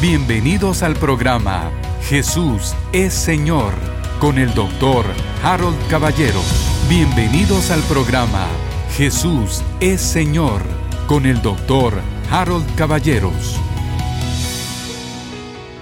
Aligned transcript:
Bienvenidos 0.00 0.82
al 0.82 0.96
programa 0.96 1.70
Jesús 2.08 2.74
es 2.90 3.12
Señor 3.12 3.74
con 4.18 4.38
el 4.38 4.54
doctor 4.54 5.04
Harold 5.42 5.76
Caballero. 5.90 6.40
Bienvenidos 6.88 7.70
al 7.70 7.82
programa 7.82 8.46
Jesús 8.96 9.62
es 9.78 10.00
Señor 10.00 10.62
con 11.06 11.26
el 11.26 11.42
doctor 11.42 12.00
Harold 12.30 12.74
Caballeros. 12.76 13.60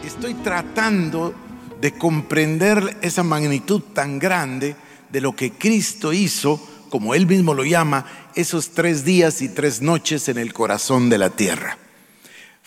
Estoy 0.04 0.35
tratando 0.35 1.32
de 1.80 1.93
comprender 1.93 2.96
esa 3.00 3.23
magnitud 3.23 3.82
tan 3.95 4.19
grande 4.19 4.75
de 5.12 5.21
lo 5.21 5.37
que 5.37 5.53
Cristo 5.53 6.12
hizo, 6.12 6.61
como 6.91 7.14
él 7.14 7.29
mismo 7.29 7.55
lo 7.55 7.64
llama, 7.64 8.05
esos 8.35 8.71
tres 8.71 9.05
días 9.05 9.43
y 9.43 9.48
tres 9.48 9.80
noches 9.80 10.29
en 10.29 10.39
el 10.39 10.53
corazón 10.53 11.09
de 11.09 11.19
la 11.19 11.30
tierra. 11.30 11.79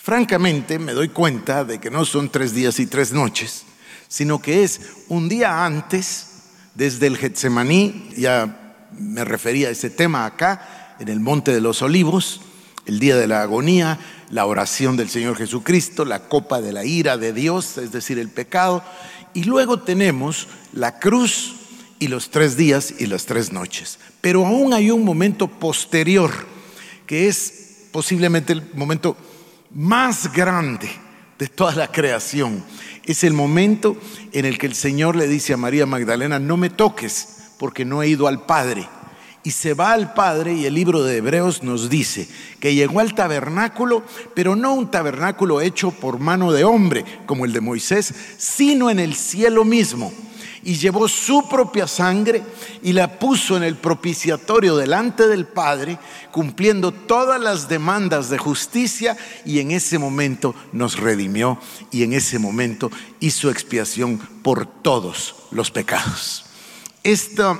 Francamente 0.03 0.79
me 0.79 0.93
doy 0.93 1.09
cuenta 1.09 1.63
de 1.63 1.79
que 1.79 1.91
no 1.91 2.05
son 2.05 2.31
tres 2.31 2.55
días 2.55 2.79
y 2.79 2.87
tres 2.87 3.11
noches, 3.11 3.65
sino 4.07 4.41
que 4.41 4.63
es 4.63 4.81
un 5.09 5.29
día 5.29 5.63
antes, 5.63 6.25
desde 6.73 7.05
el 7.05 7.17
Getsemaní, 7.17 8.09
ya 8.17 8.79
me 8.97 9.23
refería 9.23 9.67
a 9.67 9.71
ese 9.71 9.91
tema 9.91 10.25
acá, 10.25 10.95
en 10.99 11.07
el 11.07 11.19
Monte 11.19 11.53
de 11.53 11.61
los 11.61 11.83
Olivos, 11.83 12.41
el 12.87 12.97
día 12.97 13.15
de 13.15 13.27
la 13.27 13.43
agonía, 13.43 13.99
la 14.31 14.47
oración 14.47 14.97
del 14.97 15.07
Señor 15.07 15.37
Jesucristo, 15.37 16.03
la 16.03 16.27
copa 16.27 16.61
de 16.61 16.73
la 16.73 16.83
ira 16.83 17.17
de 17.17 17.31
Dios, 17.31 17.77
es 17.77 17.91
decir, 17.91 18.17
el 18.17 18.29
pecado, 18.29 18.83
y 19.35 19.43
luego 19.43 19.81
tenemos 19.81 20.47
la 20.73 20.97
cruz 20.97 21.57
y 21.99 22.07
los 22.07 22.31
tres 22.31 22.57
días 22.57 22.95
y 22.97 23.05
las 23.05 23.27
tres 23.27 23.51
noches. 23.51 23.99
Pero 24.19 24.47
aún 24.47 24.73
hay 24.73 24.89
un 24.89 25.05
momento 25.05 25.47
posterior, 25.47 26.31
que 27.05 27.27
es 27.27 27.83
posiblemente 27.91 28.53
el 28.53 28.67
momento 28.73 29.15
más 29.73 30.31
grande 30.31 30.89
de 31.37 31.47
toda 31.47 31.75
la 31.75 31.91
creación. 31.91 32.63
Es 33.03 33.23
el 33.23 33.33
momento 33.33 33.97
en 34.31 34.45
el 34.45 34.57
que 34.57 34.67
el 34.67 34.75
Señor 34.75 35.15
le 35.15 35.27
dice 35.27 35.53
a 35.53 35.57
María 35.57 35.85
Magdalena, 35.85 36.39
no 36.39 36.57
me 36.57 36.69
toques 36.69 37.53
porque 37.57 37.85
no 37.85 38.03
he 38.03 38.09
ido 38.09 38.27
al 38.27 38.45
Padre. 38.45 38.87
Y 39.43 39.51
se 39.51 39.73
va 39.73 39.93
al 39.93 40.13
Padre 40.13 40.53
y 40.53 40.65
el 40.65 40.75
libro 40.75 41.03
de 41.03 41.17
Hebreos 41.17 41.63
nos 41.63 41.89
dice 41.89 42.27
que 42.59 42.75
llegó 42.75 42.99
al 42.99 43.15
tabernáculo, 43.15 44.03
pero 44.35 44.55
no 44.55 44.73
un 44.73 44.91
tabernáculo 44.91 45.61
hecho 45.61 45.89
por 45.89 46.19
mano 46.19 46.51
de 46.51 46.63
hombre 46.63 47.03
como 47.25 47.45
el 47.45 47.53
de 47.53 47.61
Moisés, 47.61 48.13
sino 48.37 48.91
en 48.91 48.99
el 48.99 49.15
cielo 49.15 49.65
mismo 49.65 50.13
y 50.63 50.75
llevó 50.75 51.07
su 51.07 51.47
propia 51.49 51.87
sangre 51.87 52.43
y 52.83 52.93
la 52.93 53.19
puso 53.19 53.57
en 53.57 53.63
el 53.63 53.75
propiciatorio 53.75 54.75
delante 54.75 55.27
del 55.27 55.45
Padre, 55.45 55.97
cumpliendo 56.31 56.91
todas 56.91 57.39
las 57.41 57.67
demandas 57.67 58.29
de 58.29 58.37
justicia 58.37 59.17
y 59.45 59.59
en 59.59 59.71
ese 59.71 59.97
momento 59.97 60.55
nos 60.71 60.97
redimió 60.97 61.59
y 61.91 62.03
en 62.03 62.13
ese 62.13 62.39
momento 62.39 62.91
hizo 63.19 63.49
expiación 63.49 64.17
por 64.17 64.65
todos 64.65 65.35
los 65.51 65.71
pecados. 65.71 66.45
Esta, 67.03 67.53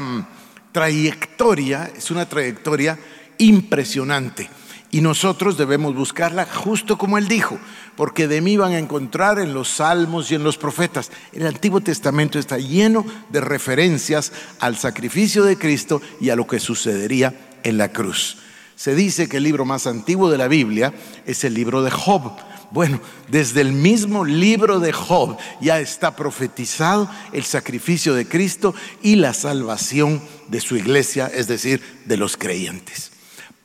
mm, 0.00 0.26
trayectoria 0.72 1.90
es 1.96 2.10
una 2.10 2.28
trayectoria 2.28 2.98
impresionante 3.38 4.48
y 4.90 5.00
nosotros 5.02 5.58
debemos 5.58 5.94
buscarla 5.94 6.46
justo 6.46 6.96
como 6.96 7.18
él 7.18 7.28
dijo, 7.28 7.58
porque 7.96 8.26
de 8.26 8.40
mí 8.40 8.56
van 8.56 8.72
a 8.72 8.78
encontrar 8.78 9.38
en 9.38 9.52
los 9.52 9.68
salmos 9.68 10.30
y 10.30 10.34
en 10.34 10.44
los 10.44 10.56
profetas. 10.56 11.10
El 11.32 11.46
Antiguo 11.46 11.80
Testamento 11.80 12.38
está 12.38 12.58
lleno 12.58 13.04
de 13.28 13.40
referencias 13.40 14.32
al 14.60 14.78
sacrificio 14.78 15.44
de 15.44 15.58
Cristo 15.58 16.00
y 16.20 16.30
a 16.30 16.36
lo 16.36 16.46
que 16.46 16.58
sucedería 16.58 17.34
en 17.64 17.76
la 17.76 17.92
cruz. 17.92 18.38
Se 18.76 18.94
dice 18.94 19.28
que 19.28 19.38
el 19.38 19.42
libro 19.42 19.64
más 19.64 19.86
antiguo 19.86 20.30
de 20.30 20.38
la 20.38 20.48
Biblia 20.48 20.94
es 21.26 21.44
el 21.44 21.52
libro 21.52 21.82
de 21.82 21.90
Job. 21.90 22.32
Bueno, 22.70 23.00
desde 23.28 23.60
el 23.60 23.72
mismo 23.72 24.24
libro 24.24 24.78
de 24.78 24.92
Job 24.92 25.36
ya 25.60 25.80
está 25.80 26.16
profetizado 26.16 27.10
el 27.32 27.44
sacrificio 27.44 28.14
de 28.14 28.26
Cristo 28.26 28.74
y 29.02 29.16
la 29.16 29.34
salvación 29.34 30.22
de 30.48 30.60
su 30.60 30.76
iglesia, 30.76 31.26
es 31.26 31.46
decir, 31.48 31.82
de 32.06 32.16
los 32.16 32.36
creyentes. 32.36 33.17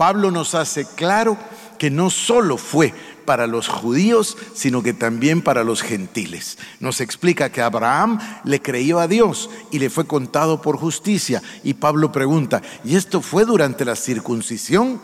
Pablo 0.03 0.31
nos 0.31 0.53
hace 0.53 0.83
claro 0.83 1.37
que 1.77 1.89
no 1.89 2.09
solo 2.09 2.57
fue 2.57 2.93
para 3.23 3.47
los 3.47 3.69
judíos, 3.69 4.35
sino 4.53 4.83
que 4.83 4.91
también 4.91 5.41
para 5.41 5.63
los 5.63 5.81
gentiles. 5.81 6.57
Nos 6.81 6.99
explica 6.99 7.49
que 7.53 7.61
Abraham 7.61 8.19
le 8.43 8.61
creyó 8.61 8.99
a 8.99 9.07
Dios 9.07 9.49
y 9.71 9.79
le 9.79 9.89
fue 9.89 10.05
contado 10.05 10.61
por 10.61 10.75
justicia. 10.75 11.41
Y 11.63 11.75
Pablo 11.75 12.11
pregunta, 12.11 12.61
¿y 12.83 12.97
esto 12.97 13.21
fue 13.21 13.45
durante 13.45 13.85
la 13.85 13.95
circuncisión? 13.95 14.99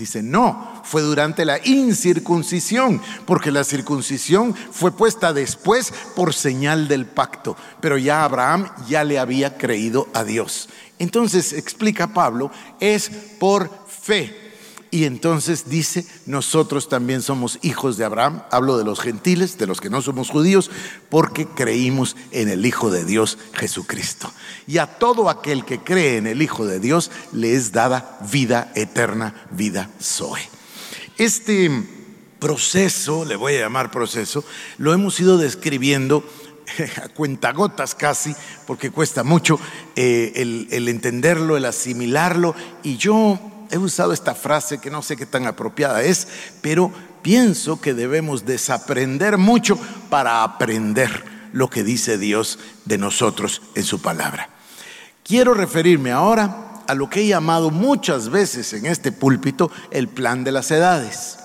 Dice, 0.00 0.22
no, 0.22 0.80
fue 0.82 1.02
durante 1.02 1.44
la 1.44 1.60
incircuncisión, 1.62 3.02
porque 3.26 3.50
la 3.50 3.64
circuncisión 3.64 4.54
fue 4.54 4.92
puesta 4.92 5.34
después 5.34 5.92
por 6.16 6.32
señal 6.32 6.88
del 6.88 7.04
pacto, 7.04 7.54
pero 7.82 7.98
ya 7.98 8.24
Abraham 8.24 8.70
ya 8.88 9.04
le 9.04 9.18
había 9.18 9.58
creído 9.58 10.08
a 10.14 10.24
Dios. 10.24 10.70
Entonces, 10.98 11.52
explica 11.52 12.14
Pablo, 12.14 12.50
es 12.80 13.10
por 13.38 13.70
fe. 13.86 14.49
Y 14.92 15.04
entonces 15.04 15.68
dice, 15.68 16.04
nosotros 16.26 16.88
también 16.88 17.22
somos 17.22 17.60
hijos 17.62 17.96
de 17.96 18.04
Abraham, 18.04 18.42
hablo 18.50 18.76
de 18.76 18.84
los 18.84 18.98
gentiles, 18.98 19.56
de 19.56 19.68
los 19.68 19.80
que 19.80 19.88
no 19.88 20.02
somos 20.02 20.30
judíos, 20.30 20.68
porque 21.08 21.46
creímos 21.46 22.16
en 22.32 22.48
el 22.48 22.66
Hijo 22.66 22.90
de 22.90 23.04
Dios 23.04 23.38
Jesucristo. 23.52 24.32
Y 24.66 24.78
a 24.78 24.98
todo 24.98 25.30
aquel 25.30 25.64
que 25.64 25.78
cree 25.78 26.16
en 26.16 26.26
el 26.26 26.42
Hijo 26.42 26.66
de 26.66 26.80
Dios 26.80 27.12
le 27.32 27.54
es 27.54 27.70
dada 27.70 28.18
vida 28.32 28.72
eterna, 28.74 29.46
vida 29.52 29.90
Zoe. 30.02 30.40
Este 31.18 31.70
proceso, 32.40 33.24
le 33.24 33.36
voy 33.36 33.54
a 33.54 33.60
llamar 33.60 33.92
proceso, 33.92 34.44
lo 34.78 34.92
hemos 34.92 35.20
ido 35.20 35.38
describiendo 35.38 36.24
a 37.04 37.08
cuentagotas 37.10 37.94
casi, 37.94 38.34
porque 38.66 38.90
cuesta 38.90 39.22
mucho 39.22 39.60
eh, 39.94 40.32
el, 40.34 40.66
el 40.72 40.88
entenderlo, 40.88 41.56
el 41.56 41.66
asimilarlo, 41.66 42.56
y 42.82 42.96
yo 42.96 43.38
he 43.70 43.78
usado 43.78 44.12
esta 44.12 44.34
frase 44.34 44.78
que 44.78 44.90
no 44.90 45.02
sé 45.02 45.16
qué 45.16 45.26
tan 45.26 45.46
apropiada 45.46 46.02
es, 46.02 46.28
pero 46.60 46.92
pienso 47.22 47.80
que 47.80 47.94
debemos 47.94 48.44
desaprender 48.44 49.38
mucho 49.38 49.78
para 50.08 50.42
aprender 50.42 51.24
lo 51.52 51.68
que 51.70 51.82
dice 51.82 52.18
Dios 52.18 52.58
de 52.84 52.98
nosotros 52.98 53.62
en 53.74 53.84
su 53.84 54.00
palabra. 54.00 54.50
Quiero 55.24 55.54
referirme 55.54 56.10
ahora 56.10 56.82
a 56.86 56.94
lo 56.94 57.08
que 57.08 57.20
he 57.20 57.26
llamado 57.26 57.70
muchas 57.70 58.30
veces 58.30 58.72
en 58.72 58.86
este 58.86 59.12
púlpito 59.12 59.70
el 59.90 60.08
plan 60.08 60.42
de 60.44 60.52
las 60.52 60.70
edades. 60.70 61.38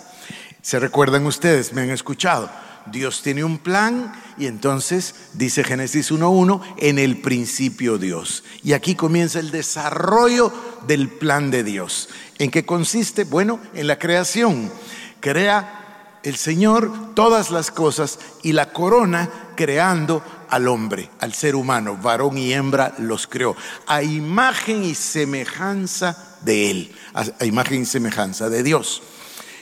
¿Se 0.61 0.79
recuerdan 0.79 1.25
ustedes? 1.27 1.73
Me 1.73 1.81
han 1.81 1.91
escuchado. 1.91 2.49
Dios 2.91 3.21
tiene 3.21 3.43
un 3.43 3.57
plan 3.57 4.13
y 4.37 4.47
entonces 4.47 5.15
dice 5.33 5.63
Génesis 5.63 6.11
1.1, 6.11 6.61
en 6.77 6.99
el 6.99 7.21
principio 7.21 7.97
Dios. 7.97 8.43
Y 8.63 8.73
aquí 8.73 8.95
comienza 8.95 9.39
el 9.39 9.51
desarrollo 9.51 10.51
del 10.87 11.09
plan 11.09 11.51
de 11.51 11.63
Dios. 11.63 12.09
¿En 12.37 12.51
qué 12.51 12.65
consiste? 12.65 13.23
Bueno, 13.23 13.59
en 13.73 13.87
la 13.87 13.97
creación. 13.97 14.71
Crea 15.19 16.19
el 16.23 16.35
Señor 16.35 16.91
todas 17.15 17.51
las 17.51 17.71
cosas 17.71 18.19
y 18.43 18.51
la 18.51 18.73
corona 18.73 19.29
creando 19.55 20.23
al 20.49 20.67
hombre, 20.67 21.09
al 21.19 21.33
ser 21.33 21.55
humano, 21.55 21.97
varón 22.01 22.37
y 22.37 22.53
hembra 22.53 22.93
los 22.97 23.27
creó, 23.27 23.55
a 23.87 24.03
imagen 24.03 24.83
y 24.83 24.95
semejanza 24.95 26.37
de 26.41 26.71
Él, 26.71 26.95
a 27.13 27.45
imagen 27.45 27.81
y 27.81 27.85
semejanza 27.85 28.49
de 28.49 28.63
Dios. 28.63 29.01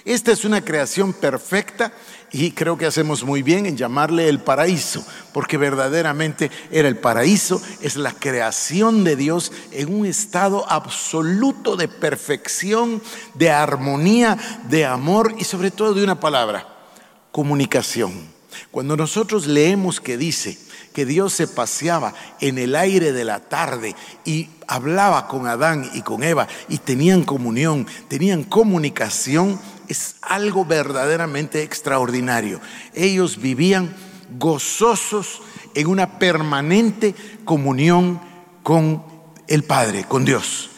Esta 0.05 0.33
es 0.33 0.43
una 0.43 0.65
creación 0.65 1.13
perfecta 1.13 1.93
y 2.31 2.51
creo 2.51 2.77
que 2.77 2.85
hacemos 2.85 3.23
muy 3.23 3.41
bien 3.41 3.65
en 3.65 3.77
llamarle 3.77 4.27
el 4.27 4.41
paraíso, 4.41 5.05
porque 5.31 5.55
verdaderamente 5.55 6.51
era 6.71 6.89
el 6.89 6.97
paraíso, 6.97 7.61
es 7.79 7.95
la 7.95 8.11
creación 8.11 9.05
de 9.05 9.15
Dios 9.15 9.53
en 9.71 9.93
un 9.93 10.05
estado 10.05 10.69
absoluto 10.69 11.77
de 11.77 11.87
perfección, 11.87 13.01
de 13.33 13.49
armonía, 13.49 14.37
de 14.67 14.85
amor 14.85 15.35
y 15.37 15.45
sobre 15.45 15.71
todo 15.71 15.93
de 15.93 16.03
una 16.03 16.19
palabra, 16.19 16.67
comunicación. 17.31 18.11
Cuando 18.71 18.97
nosotros 18.97 19.47
leemos 19.47 20.01
que 20.01 20.17
dice 20.17 20.57
que 20.93 21.05
Dios 21.05 21.33
se 21.33 21.47
paseaba 21.47 22.13
en 22.39 22.57
el 22.57 22.75
aire 22.75 23.11
de 23.11 23.25
la 23.25 23.39
tarde 23.39 23.95
y 24.25 24.49
hablaba 24.67 25.27
con 25.27 25.47
Adán 25.47 25.89
y 25.93 26.01
con 26.01 26.23
Eva 26.23 26.47
y 26.69 26.77
tenían 26.77 27.23
comunión, 27.23 27.87
tenían 28.07 28.43
comunicación, 28.43 29.59
es 29.87 30.15
algo 30.21 30.65
verdaderamente 30.65 31.63
extraordinario. 31.63 32.59
Ellos 32.93 33.39
vivían 33.39 33.93
gozosos 34.37 35.41
en 35.75 35.87
una 35.87 36.19
permanente 36.19 37.15
comunión 37.45 38.19
con 38.63 39.03
el 39.47 39.63
Padre, 39.63 40.05
con 40.05 40.25
Dios. 40.25 40.69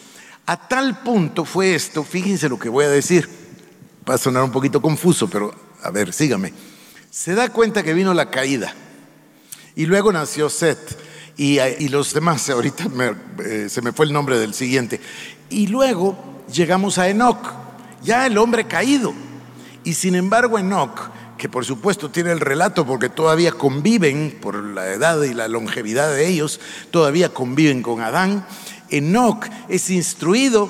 A 0.45 0.67
tal 0.67 1.01
punto 1.01 1.45
fue 1.45 1.75
esto, 1.75 2.03
fíjense 2.03 2.49
lo 2.49 2.59
que 2.59 2.69
voy 2.69 2.85
a 2.85 2.89
decir, 2.89 3.29
va 4.07 4.15
a 4.15 4.19
sonar 4.19 4.43
un 4.43 4.51
poquito 4.51 4.81
confuso, 4.81 5.29
pero 5.29 5.53
a 5.81 5.89
ver, 5.89 6.13
sígame. 6.13 6.53
Se 7.09 7.33
da 7.33 7.49
cuenta 7.49 7.83
que 7.83 7.93
vino 7.93 8.13
la 8.13 8.29
caída 8.29 8.73
y 9.75 9.85
luego 9.85 10.11
nació 10.11 10.49
Seth 10.49 10.97
y, 11.37 11.89
los 11.89 12.13
demás, 12.13 12.49
ahorita 12.49 12.85
eh, 13.43 13.67
se 13.69 13.81
me 13.81 13.91
fue 13.91 14.05
el 14.05 14.13
nombre 14.13 14.39
del 14.39 14.53
siguiente, 14.53 15.01
y 15.49 15.67
luego 15.67 16.17
llegamos 16.49 16.97
a 16.97 17.09
Enoch 17.09 17.64
ya 18.05 18.25
el 18.25 18.37
hombre 18.37 18.67
caído. 18.67 19.13
Y 19.83 19.93
sin 19.93 20.15
embargo, 20.15 20.57
Enoch, 20.57 21.09
que 21.37 21.49
por 21.49 21.65
supuesto 21.65 22.09
tiene 22.09 22.31
el 22.31 22.39
relato 22.39 22.85
porque 22.85 23.09
todavía 23.09 23.51
conviven, 23.51 24.37
por 24.41 24.55
la 24.63 24.87
edad 24.87 25.21
y 25.23 25.33
la 25.33 25.47
longevidad 25.47 26.13
de 26.13 26.27
ellos, 26.27 26.59
todavía 26.91 27.33
conviven 27.33 27.81
con 27.81 28.01
Adán. 28.01 28.45
Enoch 28.89 29.45
es 29.67 29.89
instruido 29.89 30.69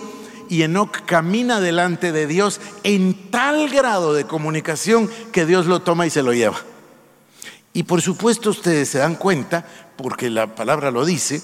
y 0.50 0.64
Enoch 0.64 1.06
camina 1.06 1.60
delante 1.60 2.12
de 2.12 2.28
Dios 2.28 2.60
en 2.84 3.30
tal 3.32 3.70
grado 3.70 4.14
de 4.14 4.26
comunicación 4.26 5.10
que 5.32 5.46
Dios 5.46 5.66
lo 5.66 5.82
toma 5.82 6.08
y 6.08 6.10
se 6.10 6.24
lo 6.24 6.34
lleva. 6.34 6.58
Y 7.74 7.84
por 7.84 8.02
supuesto 8.02 8.52
ustedes 8.52 8.90
se 8.90 9.00
dan 9.00 9.16
cuenta, 9.16 9.66
porque 9.98 10.30
la 10.30 10.56
palabra 10.56 10.92
lo 10.92 11.04
dice, 11.04 11.42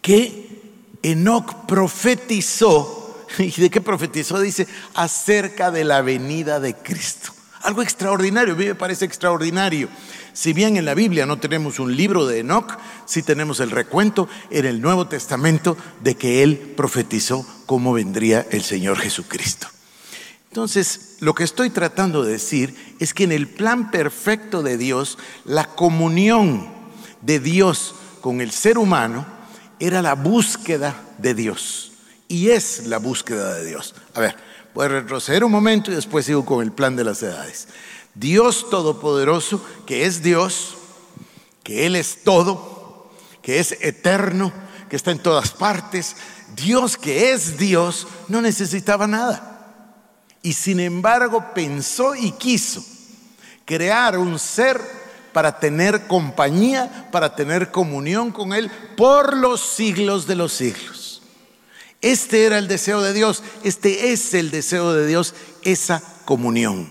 que 0.00 0.62
Enoch 1.02 1.66
profetizó, 1.66 2.99
¿y 3.38 3.50
de 3.50 3.70
qué 3.70 3.80
profetizó? 3.80 4.40
Dice, 4.40 4.66
acerca 4.94 5.70
de 5.70 5.84
la 5.84 6.02
venida 6.02 6.60
de 6.60 6.74
Cristo. 6.74 7.32
Algo 7.62 7.82
extraordinario, 7.82 8.54
a 8.54 8.56
mí 8.56 8.64
me 8.66 8.74
parece 8.74 9.04
extraordinario. 9.04 9.88
Si 10.32 10.52
bien 10.52 10.76
en 10.76 10.86
la 10.86 10.94
Biblia 10.94 11.26
no 11.26 11.38
tenemos 11.38 11.78
un 11.78 11.94
libro 11.94 12.26
de 12.26 12.38
Enoch, 12.38 12.78
sí 13.04 13.22
tenemos 13.22 13.60
el 13.60 13.70
recuento 13.70 14.28
en 14.50 14.64
el 14.64 14.80
Nuevo 14.80 15.08
Testamento 15.08 15.76
de 16.02 16.14
que 16.14 16.42
él 16.42 16.56
profetizó 16.76 17.46
cómo 17.66 17.92
vendría 17.92 18.46
el 18.50 18.62
Señor 18.62 18.98
Jesucristo. 18.98 19.68
Entonces, 20.48 21.16
lo 21.20 21.34
que 21.34 21.44
estoy 21.44 21.70
tratando 21.70 22.24
de 22.24 22.32
decir 22.32 22.96
es 22.98 23.12
que 23.12 23.24
en 23.24 23.32
el 23.32 23.46
plan 23.46 23.90
perfecto 23.90 24.62
de 24.62 24.78
Dios, 24.78 25.18
la 25.44 25.66
comunión 25.66 26.68
de 27.20 27.40
Dios 27.40 27.94
con 28.20 28.40
el 28.40 28.50
ser 28.50 28.78
humano 28.78 29.26
era 29.78 30.02
la 30.02 30.14
búsqueda 30.14 31.00
de 31.18 31.34
Dios. 31.34 31.89
Y 32.30 32.48
es 32.48 32.86
la 32.86 32.98
búsqueda 32.98 33.52
de 33.54 33.66
Dios. 33.66 33.94
A 34.14 34.20
ver, 34.20 34.36
Voy 34.74 34.86
a 34.86 34.88
retroceder 34.88 35.42
un 35.42 35.50
momento 35.50 35.90
y 35.90 35.96
después 35.96 36.26
sigo 36.26 36.44
con 36.44 36.62
el 36.62 36.72
plan 36.72 36.94
de 36.94 37.04
las 37.04 37.22
edades. 37.22 37.66
Dios 38.14 38.70
Todopoderoso, 38.70 39.64
que 39.84 40.06
es 40.06 40.22
Dios, 40.22 40.76
que 41.64 41.86
Él 41.86 41.96
es 41.96 42.22
todo, 42.22 43.10
que 43.42 43.58
es 43.58 43.72
eterno, 43.80 44.52
que 44.88 44.96
está 44.96 45.10
en 45.10 45.18
todas 45.18 45.50
partes, 45.50 46.16
Dios 46.54 46.96
que 46.96 47.32
es 47.32 47.58
Dios, 47.58 48.06
no 48.28 48.40
necesitaba 48.40 49.06
nada. 49.06 49.46
Y 50.42 50.52
sin 50.52 50.80
embargo 50.80 51.52
pensó 51.52 52.14
y 52.14 52.32
quiso 52.32 52.84
crear 53.64 54.18
un 54.18 54.38
ser 54.38 54.80
para 55.32 55.58
tener 55.58 56.06
compañía, 56.06 57.08
para 57.10 57.34
tener 57.34 57.70
comunión 57.70 58.30
con 58.30 58.52
Él 58.52 58.70
por 58.96 59.36
los 59.36 59.60
siglos 59.60 60.26
de 60.26 60.36
los 60.36 60.52
siglos. 60.52 61.09
Este 62.02 62.44
era 62.44 62.58
el 62.58 62.66
deseo 62.66 63.02
de 63.02 63.12
Dios, 63.12 63.42
este 63.62 64.12
es 64.12 64.32
el 64.32 64.50
deseo 64.50 64.94
de 64.94 65.06
Dios, 65.06 65.34
esa 65.62 66.02
comunión. 66.24 66.88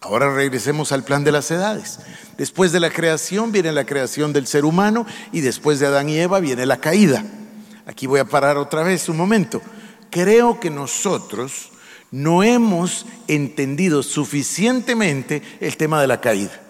Ahora 0.00 0.34
regresemos 0.34 0.90
al 0.90 1.04
plan 1.04 1.22
de 1.22 1.30
las 1.30 1.48
edades. 1.52 2.00
Después 2.36 2.72
de 2.72 2.80
la 2.80 2.90
creación 2.90 3.52
viene 3.52 3.70
la 3.70 3.86
creación 3.86 4.32
del 4.32 4.48
ser 4.48 4.64
humano 4.64 5.06
y 5.30 5.42
después 5.42 5.78
de 5.78 5.86
Adán 5.86 6.08
y 6.08 6.18
Eva 6.18 6.40
viene 6.40 6.66
la 6.66 6.78
caída. 6.78 7.24
Aquí 7.86 8.08
voy 8.08 8.18
a 8.18 8.24
parar 8.24 8.56
otra 8.56 8.82
vez 8.82 9.08
un 9.08 9.16
momento. 9.16 9.62
Creo 10.10 10.58
que 10.58 10.70
nosotros 10.70 11.70
no 12.10 12.42
hemos 12.42 13.06
entendido 13.28 14.02
suficientemente 14.02 15.40
el 15.60 15.76
tema 15.76 16.00
de 16.00 16.08
la 16.08 16.20
caída. 16.20 16.60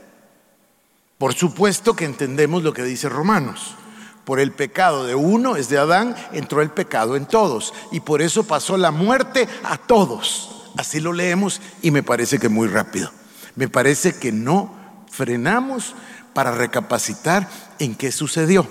Por 1.17 1.33
supuesto 1.33 1.97
que 1.97 2.05
entendemos 2.05 2.63
lo 2.63 2.75
que 2.75 2.83
dice 2.83 3.09
Romanos. 3.09 3.77
Por 4.25 4.39
el 4.39 4.53
pecado 4.53 5.05
de 5.05 5.15
uno, 5.15 5.57
es 5.57 5.69
de 5.69 5.79
Adán, 5.79 6.15
entró 6.33 6.63
el 6.63 6.71
pecado 6.71 7.17
en 7.17 7.27
todos. 7.27 7.75
Y 7.91 8.01
por 8.01 8.23
eso 8.23 8.45
pasó 8.45 8.77
la 8.77 8.91
muerte 8.91 9.49
a 9.65 9.79
todos. 9.79 10.71
Así 10.77 11.01
lo 11.01 11.13
leemos 11.13 11.61
y 11.83 11.91
me 11.91 12.03
parece 12.03 12.39
que 12.39 12.49
muy 12.49 12.69
rápido. 12.69 13.11
Me 13.57 13.69
parece 13.69 14.15
que 14.15 14.33
no 14.33 14.75
frenamos 15.11 15.95
para 16.33 16.53
recapacitar 16.53 17.49
en 17.79 17.95
qué 17.95 18.13
sucedió. 18.13 18.67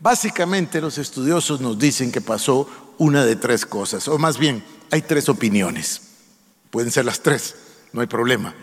Básicamente 0.00 0.80
los 0.80 0.98
estudiosos 0.98 1.60
nos 1.60 1.78
dicen 1.78 2.12
que 2.12 2.20
pasó 2.20 2.68
una 2.98 3.24
de 3.24 3.36
tres 3.36 3.66
cosas, 3.66 4.08
o 4.08 4.18
más 4.18 4.38
bien 4.38 4.64
hay 4.90 5.02
tres 5.02 5.28
opiniones. 5.28 6.02
Pueden 6.70 6.90
ser 6.90 7.04
las 7.04 7.20
tres, 7.20 7.54
no 7.92 8.00
hay 8.00 8.06
problema. 8.06 8.54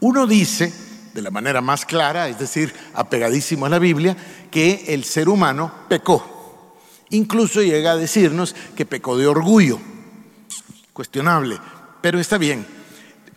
Uno 0.00 0.26
dice 0.26 0.72
de 1.14 1.22
la 1.22 1.30
manera 1.30 1.60
más 1.60 1.86
clara, 1.86 2.28
es 2.28 2.38
decir, 2.38 2.74
apegadísimo 2.92 3.66
a 3.66 3.68
la 3.68 3.78
Biblia, 3.78 4.16
que 4.50 4.84
el 4.88 5.04
ser 5.04 5.28
humano 5.28 5.72
pecó. 5.88 6.74
Incluso 7.10 7.62
llega 7.62 7.92
a 7.92 7.96
decirnos 7.96 8.54
que 8.74 8.84
pecó 8.84 9.16
de 9.16 9.28
orgullo. 9.28 9.78
Cuestionable, 10.92 11.58
pero 12.00 12.18
está 12.18 12.36
bien. 12.36 12.66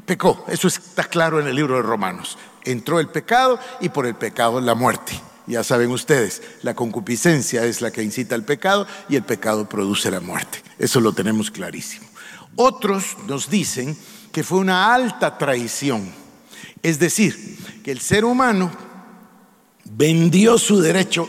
Pecó, 0.06 0.44
eso 0.48 0.68
está 0.68 1.04
claro 1.04 1.40
en 1.40 1.48
el 1.48 1.56
libro 1.56 1.76
de 1.76 1.84
Romanos. 1.84 2.38
Entró 2.64 3.00
el 3.00 3.10
pecado 3.10 3.60
y 3.80 3.90
por 3.90 4.08
el 4.08 4.16
pecado 4.16 4.60
la 4.60 4.74
muerte. 4.74 5.14
Ya 5.46 5.64
saben 5.64 5.92
ustedes, 5.92 6.42
la 6.64 6.74
concupiscencia 6.74 7.64
es 7.64 7.82
la 7.82 7.92
que 7.92 8.04
incita 8.04 8.36
al 8.36 8.44
pecado 8.44 8.88
y 9.08 9.16
el 9.16 9.24
pecado 9.24 9.70
produce 9.70 10.10
la 10.10 10.20
muerte. 10.20 10.64
Eso 10.80 11.00
lo 11.00 11.14
tenemos 11.14 11.52
clarísimo. 11.52 12.08
Otros 12.56 13.18
nos 13.28 13.50
dicen 13.50 13.96
que 14.32 14.44
fue 14.44 14.58
una 14.58 14.94
alta 14.94 15.38
traición 15.38 16.12
es 16.84 17.00
decir, 17.00 17.58
que 17.84 17.92
el 17.92 18.00
ser 18.00 18.26
humano 18.26 18.72
vendió 19.86 20.58
su 20.58 20.80
derecho 20.80 21.28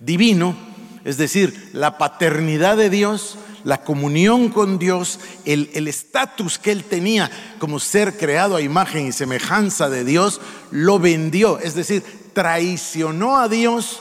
divino, 0.00 0.56
es 1.04 1.16
decir, 1.16 1.70
la 1.72 1.98
paternidad 1.98 2.76
de 2.76 2.90
Dios, 2.90 3.38
la 3.64 3.82
comunión 3.82 4.48
con 4.48 4.78
Dios, 4.78 5.18
el 5.44 5.88
estatus 5.88 6.58
que 6.58 6.72
él 6.72 6.84
tenía 6.84 7.30
como 7.58 7.80
ser 7.80 8.16
creado 8.16 8.56
a 8.56 8.60
imagen 8.60 9.06
y 9.06 9.12
semejanza 9.12 9.88
de 9.88 10.04
Dios, 10.04 10.40
lo 10.70 10.98
vendió, 10.98 11.58
es 11.58 11.74
decir, 11.74 12.02
traicionó 12.32 13.38
a 13.38 13.48
Dios 13.48 14.00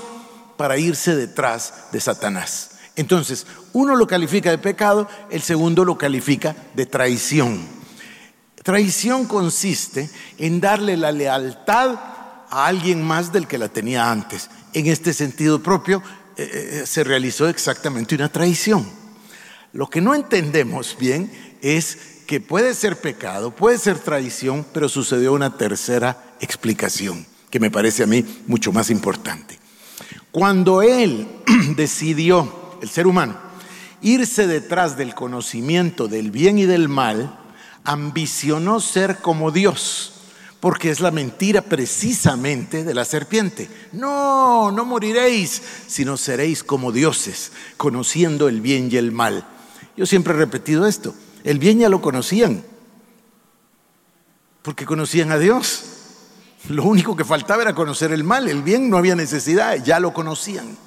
para 0.58 0.78
irse 0.78 1.16
detrás 1.16 1.86
de 1.92 2.00
Satanás. 2.02 2.72
Entonces, 2.96 3.46
uno 3.74 3.96
lo 3.96 4.08
califica 4.08 4.52
de 4.52 4.58
pecado, 4.58 5.08
el 5.30 5.42
segundo 5.42 5.84
lo 5.84 5.98
califica 5.98 6.56
de 6.76 6.86
traición. 6.86 7.75
Traición 8.66 9.26
consiste 9.26 10.10
en 10.40 10.60
darle 10.60 10.98
la 10.98 11.12
lealtad 11.12 12.00
a 12.50 12.66
alguien 12.66 13.04
más 13.04 13.32
del 13.32 13.46
que 13.46 13.60
la 13.60 13.70
tenía 13.70 14.10
antes. 14.10 14.50
En 14.74 14.88
este 14.88 15.14
sentido 15.14 15.62
propio 15.62 16.02
eh, 16.36 16.82
eh, 16.82 16.88
se 16.88 17.04
realizó 17.04 17.48
exactamente 17.48 18.16
una 18.16 18.28
traición. 18.30 18.84
Lo 19.72 19.88
que 19.88 20.02
no 20.02 20.16
entendemos 20.16 20.98
bien 21.00 21.32
es 21.62 22.00
que 22.26 22.42
puede 22.42 22.74
ser 22.74 23.00
pecado, 23.00 23.56
puede 23.56 23.78
ser 23.78 24.00
traición, 24.00 24.66
pero 24.74 24.90
sucedió 24.90 25.34
una 25.34 25.60
tercera 25.60 26.36
explicación 26.40 27.24
que 27.52 27.60
me 27.60 27.70
parece 27.70 28.02
a 28.02 28.08
mí 28.08 28.26
mucho 28.48 28.74
más 28.74 28.90
importante. 28.90 29.60
Cuando 30.32 30.82
él 30.82 31.28
decidió, 31.76 32.80
el 32.82 32.90
ser 32.90 33.06
humano, 33.06 33.38
irse 34.02 34.48
detrás 34.48 34.98
del 34.98 35.14
conocimiento 35.14 36.08
del 36.08 36.32
bien 36.32 36.58
y 36.58 36.66
del 36.66 36.90
mal, 36.90 37.45
ambicionó 37.86 38.80
ser 38.80 39.20
como 39.20 39.52
Dios, 39.52 40.14
porque 40.60 40.90
es 40.90 41.00
la 41.00 41.12
mentira 41.12 41.62
precisamente 41.62 42.84
de 42.84 42.94
la 42.94 43.06
serpiente. 43.06 43.70
No, 43.94 44.72
no 44.72 44.84
moriréis, 44.84 45.62
sino 45.88 46.18
seréis 46.18 46.64
como 46.64 46.92
dioses, 46.92 47.52
conociendo 47.78 48.50
el 48.50 48.62
bien 48.62 48.90
y 48.92 48.98
el 48.98 49.12
mal. 49.12 49.48
Yo 49.96 50.06
siempre 50.06 50.34
he 50.34 50.38
repetido 50.38 50.88
esto, 50.88 51.16
el 51.44 51.60
bien 51.60 51.80
ya 51.80 51.90
lo 51.90 52.02
conocían, 52.02 52.64
porque 54.62 54.86
conocían 54.86 55.32
a 55.32 55.38
Dios. 55.38 55.84
Lo 56.68 56.84
único 56.84 57.16
que 57.16 57.24
faltaba 57.24 57.62
era 57.62 57.76
conocer 57.76 58.12
el 58.12 58.24
mal, 58.24 58.50
el 58.50 58.64
bien 58.64 58.90
no 58.90 58.98
había 58.98 59.16
necesidad, 59.16 59.76
ya 59.84 60.00
lo 60.00 60.14
conocían. 60.14 60.85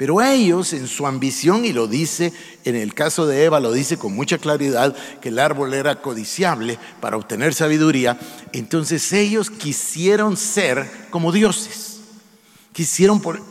Pero 0.00 0.22
ellos 0.22 0.72
en 0.72 0.88
su 0.88 1.06
ambición, 1.06 1.66
y 1.66 1.74
lo 1.74 1.86
dice 1.86 2.32
en 2.64 2.74
el 2.74 2.94
caso 2.94 3.26
de 3.26 3.44
Eva, 3.44 3.60
lo 3.60 3.70
dice 3.70 3.98
con 3.98 4.14
mucha 4.14 4.38
claridad, 4.38 4.96
que 5.20 5.28
el 5.28 5.38
árbol 5.38 5.74
era 5.74 6.00
codiciable 6.00 6.78
para 7.02 7.18
obtener 7.18 7.52
sabiduría, 7.52 8.18
entonces 8.54 9.12
ellos 9.12 9.50
quisieron 9.50 10.38
ser 10.38 10.90
como 11.10 11.32
dioses. 11.32 12.00
Quisieron, 12.72 13.20
por, 13.20 13.42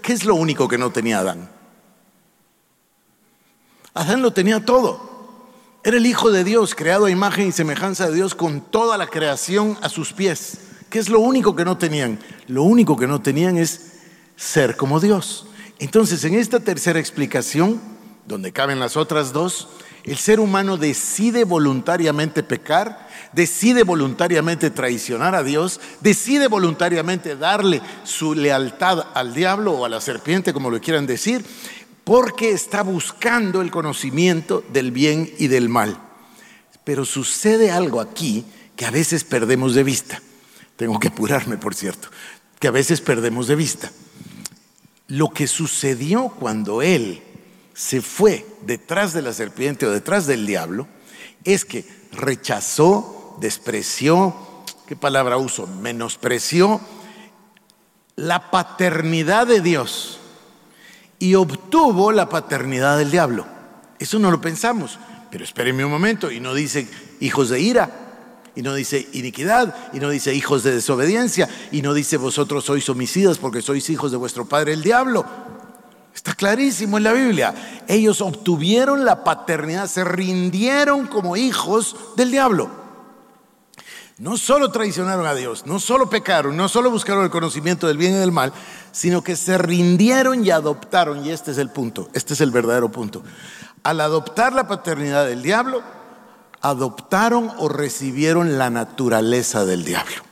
¿qué 0.00 0.14
es 0.14 0.24
lo 0.24 0.34
único 0.34 0.66
que 0.66 0.78
no 0.78 0.90
tenía 0.90 1.18
Adán? 1.18 1.50
Adán 3.92 4.22
lo 4.22 4.32
tenía 4.32 4.64
todo. 4.64 5.36
Era 5.84 5.98
el 5.98 6.06
Hijo 6.06 6.30
de 6.30 6.42
Dios, 6.42 6.74
creado 6.74 7.04
a 7.04 7.10
imagen 7.10 7.48
y 7.48 7.52
semejanza 7.52 8.08
de 8.08 8.14
Dios, 8.14 8.34
con 8.34 8.62
toda 8.62 8.96
la 8.96 9.08
creación 9.08 9.76
a 9.82 9.90
sus 9.90 10.14
pies. 10.14 10.56
¿Qué 10.88 11.00
es 11.00 11.10
lo 11.10 11.20
único 11.20 11.54
que 11.54 11.66
no 11.66 11.76
tenían? 11.76 12.18
Lo 12.46 12.62
único 12.62 12.96
que 12.96 13.06
no 13.06 13.20
tenían 13.20 13.58
es 13.58 13.92
ser 14.36 14.78
como 14.78 15.00
Dios. 15.00 15.47
Entonces, 15.78 16.24
en 16.24 16.34
esta 16.34 16.60
tercera 16.60 16.98
explicación, 16.98 17.80
donde 18.26 18.52
caben 18.52 18.80
las 18.80 18.96
otras 18.96 19.32
dos, 19.32 19.68
el 20.04 20.16
ser 20.16 20.40
humano 20.40 20.76
decide 20.76 21.44
voluntariamente 21.44 22.42
pecar, 22.42 23.08
decide 23.32 23.82
voluntariamente 23.82 24.70
traicionar 24.70 25.34
a 25.34 25.42
Dios, 25.42 25.80
decide 26.00 26.48
voluntariamente 26.48 27.36
darle 27.36 27.82
su 28.04 28.34
lealtad 28.34 29.06
al 29.14 29.34
diablo 29.34 29.72
o 29.72 29.84
a 29.84 29.88
la 29.88 30.00
serpiente, 30.00 30.52
como 30.52 30.70
lo 30.70 30.80
quieran 30.80 31.06
decir, 31.06 31.44
porque 32.04 32.50
está 32.52 32.82
buscando 32.82 33.60
el 33.60 33.70
conocimiento 33.70 34.64
del 34.72 34.92
bien 34.92 35.30
y 35.38 35.48
del 35.48 35.68
mal. 35.68 35.98
Pero 36.84 37.04
sucede 37.04 37.70
algo 37.70 38.00
aquí 38.00 38.44
que 38.76 38.86
a 38.86 38.90
veces 38.90 39.24
perdemos 39.24 39.74
de 39.74 39.82
vista. 39.82 40.22
tengo 40.76 40.98
que 41.00 41.08
apurarme, 41.08 41.58
por 41.58 41.74
cierto, 41.74 42.08
que 42.60 42.68
a 42.68 42.70
veces 42.70 43.00
perdemos 43.00 43.46
de 43.46 43.56
vista. 43.56 43.90
Lo 45.08 45.30
que 45.30 45.46
sucedió 45.46 46.28
cuando 46.28 46.82
él 46.82 47.22
se 47.74 48.02
fue 48.02 48.46
detrás 48.62 49.14
de 49.14 49.22
la 49.22 49.32
serpiente 49.32 49.86
o 49.86 49.90
detrás 49.90 50.26
del 50.26 50.46
diablo 50.46 50.86
es 51.44 51.64
que 51.64 51.86
rechazó, 52.12 53.36
despreció, 53.40 54.34
¿qué 54.86 54.96
palabra 54.96 55.38
uso? 55.38 55.66
Menospreció 55.66 56.80
la 58.16 58.50
paternidad 58.50 59.46
de 59.46 59.60
Dios 59.60 60.18
y 61.18 61.34
obtuvo 61.36 62.12
la 62.12 62.28
paternidad 62.28 62.98
del 62.98 63.10
diablo. 63.10 63.46
Eso 63.98 64.18
no 64.18 64.30
lo 64.30 64.40
pensamos, 64.40 64.98
pero 65.30 65.42
espérenme 65.42 65.84
un 65.84 65.90
momento, 65.90 66.30
y 66.30 66.40
no 66.40 66.52
dice 66.52 66.88
hijos 67.20 67.48
de 67.48 67.60
ira, 67.60 68.07
y 68.58 68.62
no 68.62 68.74
dice 68.74 69.08
iniquidad, 69.12 69.72
y 69.92 70.00
no 70.00 70.10
dice 70.10 70.34
hijos 70.34 70.64
de 70.64 70.72
desobediencia, 70.72 71.48
y 71.70 71.80
no 71.80 71.94
dice 71.94 72.16
vosotros 72.16 72.64
sois 72.64 72.88
homicidas 72.88 73.38
porque 73.38 73.62
sois 73.62 73.88
hijos 73.88 74.10
de 74.10 74.16
vuestro 74.16 74.46
padre 74.46 74.72
el 74.72 74.82
diablo. 74.82 75.24
Está 76.12 76.34
clarísimo 76.34 76.96
en 76.96 77.04
la 77.04 77.12
Biblia. 77.12 77.54
Ellos 77.86 78.20
obtuvieron 78.20 79.04
la 79.04 79.22
paternidad, 79.22 79.86
se 79.86 80.02
rindieron 80.02 81.06
como 81.06 81.36
hijos 81.36 81.94
del 82.16 82.32
diablo. 82.32 82.68
No 84.18 84.36
solo 84.36 84.72
traicionaron 84.72 85.24
a 85.24 85.34
Dios, 85.34 85.64
no 85.64 85.78
solo 85.78 86.10
pecaron, 86.10 86.56
no 86.56 86.68
solo 86.68 86.90
buscaron 86.90 87.22
el 87.22 87.30
conocimiento 87.30 87.86
del 87.86 87.96
bien 87.96 88.14
y 88.14 88.18
del 88.18 88.32
mal, 88.32 88.52
sino 88.90 89.22
que 89.22 89.36
se 89.36 89.56
rindieron 89.56 90.44
y 90.44 90.50
adoptaron, 90.50 91.24
y 91.24 91.30
este 91.30 91.52
es 91.52 91.58
el 91.58 91.70
punto, 91.70 92.10
este 92.12 92.34
es 92.34 92.40
el 92.40 92.50
verdadero 92.50 92.90
punto. 92.90 93.22
Al 93.84 94.00
adoptar 94.00 94.52
la 94.52 94.66
paternidad 94.66 95.26
del 95.26 95.44
diablo, 95.44 95.80
adoptaron 96.60 97.50
o 97.58 97.68
recibieron 97.68 98.58
la 98.58 98.70
naturaleza 98.70 99.64
del 99.64 99.84
diablo. 99.84 100.28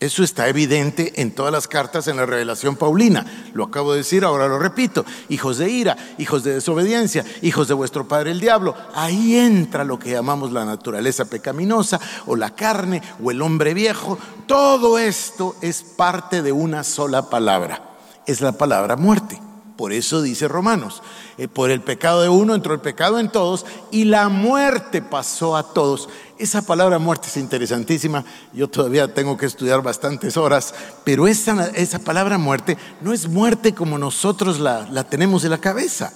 Eso 0.00 0.22
está 0.22 0.48
evidente 0.48 1.20
en 1.20 1.30
todas 1.30 1.52
las 1.52 1.68
cartas 1.68 2.08
en 2.08 2.16
la 2.16 2.24
revelación 2.24 2.74
paulina. 2.74 3.26
Lo 3.52 3.64
acabo 3.64 3.92
de 3.92 3.98
decir, 3.98 4.24
ahora 4.24 4.48
lo 4.48 4.58
repito. 4.58 5.04
Hijos 5.28 5.58
de 5.58 5.68
ira, 5.68 5.94
hijos 6.16 6.42
de 6.42 6.54
desobediencia, 6.54 7.22
hijos 7.42 7.68
de 7.68 7.74
vuestro 7.74 8.08
padre 8.08 8.30
el 8.30 8.40
diablo. 8.40 8.74
Ahí 8.94 9.36
entra 9.36 9.84
lo 9.84 9.98
que 9.98 10.12
llamamos 10.12 10.52
la 10.52 10.64
naturaleza 10.64 11.26
pecaminosa 11.26 12.00
o 12.26 12.34
la 12.34 12.54
carne 12.54 13.02
o 13.22 13.30
el 13.30 13.42
hombre 13.42 13.74
viejo. 13.74 14.18
Todo 14.46 14.98
esto 14.98 15.54
es 15.60 15.82
parte 15.82 16.40
de 16.40 16.52
una 16.52 16.82
sola 16.82 17.28
palabra. 17.28 17.82
Es 18.26 18.40
la 18.40 18.52
palabra 18.52 18.96
muerte. 18.96 19.49
Por 19.80 19.94
eso 19.94 20.20
dice 20.20 20.46
Romanos, 20.46 21.02
eh, 21.38 21.48
por 21.48 21.70
el 21.70 21.80
pecado 21.80 22.20
de 22.20 22.28
uno 22.28 22.54
entró 22.54 22.74
el 22.74 22.82
pecado 22.82 23.18
en 23.18 23.32
todos 23.32 23.64
y 23.90 24.04
la 24.04 24.28
muerte 24.28 25.00
pasó 25.00 25.56
a 25.56 25.72
todos. 25.72 26.10
Esa 26.36 26.60
palabra 26.60 26.98
muerte 26.98 27.28
es 27.28 27.38
interesantísima, 27.38 28.22
yo 28.52 28.68
todavía 28.68 29.14
tengo 29.14 29.38
que 29.38 29.46
estudiar 29.46 29.80
bastantes 29.80 30.36
horas, 30.36 30.74
pero 31.02 31.26
esa, 31.26 31.68
esa 31.68 31.98
palabra 31.98 32.36
muerte 32.36 32.76
no 33.00 33.14
es 33.14 33.26
muerte 33.26 33.72
como 33.72 33.96
nosotros 33.96 34.60
la, 34.60 34.86
la 34.90 35.04
tenemos 35.04 35.44
en 35.44 35.50
la 35.52 35.58
cabeza. 35.62 36.12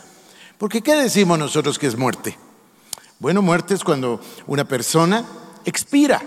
Porque 0.59 0.83
¿qué 0.83 0.94
decimos 0.97 1.38
nosotros 1.38 1.78
que 1.78 1.87
es 1.87 1.97
muerte? 1.97 2.37
Bueno, 3.18 3.40
muerte 3.40 3.73
es 3.73 3.83
cuando 3.83 4.21
una 4.47 4.66
persona 4.66 5.25
expira 5.64 6.21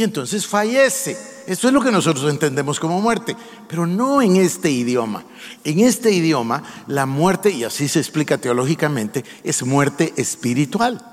y 0.00 0.02
entonces 0.02 0.46
fallece. 0.46 1.14
Eso 1.46 1.68
es 1.68 1.74
lo 1.74 1.82
que 1.82 1.92
nosotros 1.92 2.30
entendemos 2.30 2.80
como 2.80 3.02
muerte, 3.02 3.36
pero 3.68 3.86
no 3.86 4.22
en 4.22 4.36
este 4.36 4.70
idioma. 4.70 5.24
En 5.62 5.80
este 5.80 6.10
idioma, 6.10 6.62
la 6.86 7.04
muerte, 7.04 7.50
y 7.50 7.64
así 7.64 7.86
se 7.86 7.98
explica 7.98 8.38
teológicamente, 8.38 9.26
es 9.44 9.62
muerte 9.62 10.14
espiritual. 10.16 11.04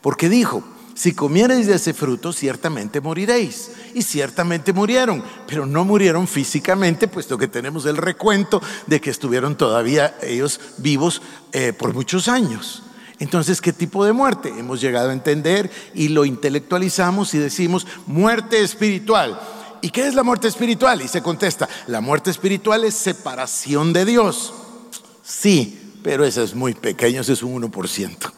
Porque 0.00 0.28
dijo, 0.28 0.62
si 0.94 1.14
comiereis 1.14 1.66
de 1.66 1.74
ese 1.74 1.92
fruto, 1.94 2.32
ciertamente 2.32 3.00
moriréis. 3.00 3.72
Y 3.92 4.02
ciertamente 4.02 4.72
murieron, 4.72 5.20
pero 5.48 5.66
no 5.66 5.84
murieron 5.84 6.28
físicamente, 6.28 7.08
puesto 7.08 7.36
que 7.36 7.48
tenemos 7.48 7.86
el 7.86 7.96
recuento 7.96 8.62
de 8.86 9.00
que 9.00 9.10
estuvieron 9.10 9.56
todavía 9.56 10.16
ellos 10.22 10.60
vivos 10.76 11.22
eh, 11.50 11.72
por 11.72 11.92
muchos 11.92 12.28
años. 12.28 12.84
Entonces, 13.20 13.60
¿qué 13.60 13.72
tipo 13.72 14.04
de 14.04 14.12
muerte? 14.12 14.48
Hemos 14.56 14.80
llegado 14.80 15.10
a 15.10 15.12
entender 15.12 15.70
y 15.94 16.08
lo 16.08 16.24
intelectualizamos 16.24 17.34
y 17.34 17.38
decimos 17.38 17.86
muerte 18.06 18.62
espiritual. 18.62 19.38
¿Y 19.80 19.90
qué 19.90 20.06
es 20.06 20.14
la 20.14 20.22
muerte 20.22 20.48
espiritual? 20.48 21.02
Y 21.02 21.08
se 21.08 21.22
contesta, 21.22 21.68
la 21.86 22.00
muerte 22.00 22.30
espiritual 22.30 22.84
es 22.84 22.94
separación 22.94 23.92
de 23.92 24.04
Dios. 24.04 24.52
Sí, 25.24 25.96
pero 26.02 26.24
eso 26.24 26.42
es 26.42 26.54
muy 26.54 26.74
pequeño, 26.74 27.20
ese 27.20 27.32
es 27.32 27.42
un 27.42 27.60
1%. 27.60 28.32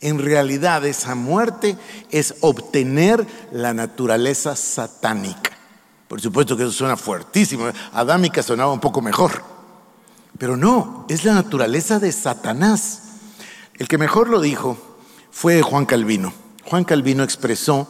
En 0.00 0.18
realidad 0.18 0.84
esa 0.84 1.14
muerte 1.14 1.76
es 2.10 2.34
obtener 2.40 3.26
la 3.50 3.74
naturaleza 3.74 4.54
satánica. 4.54 5.52
Por 6.06 6.20
supuesto 6.20 6.56
que 6.56 6.62
eso 6.62 6.72
suena 6.72 6.96
fuertísimo, 6.96 7.66
adámica 7.92 8.42
sonaba 8.42 8.72
un 8.72 8.80
poco 8.80 9.02
mejor. 9.02 9.42
Pero 10.38 10.56
no, 10.56 11.06
es 11.08 11.24
la 11.24 11.34
naturaleza 11.34 11.98
de 11.98 12.12
Satanás. 12.12 13.02
El 13.78 13.88
que 13.88 13.98
mejor 13.98 14.28
lo 14.28 14.40
dijo 14.40 14.78
fue 15.30 15.60
Juan 15.62 15.84
Calvino. 15.84 16.32
Juan 16.64 16.84
Calvino 16.84 17.22
expresó 17.22 17.88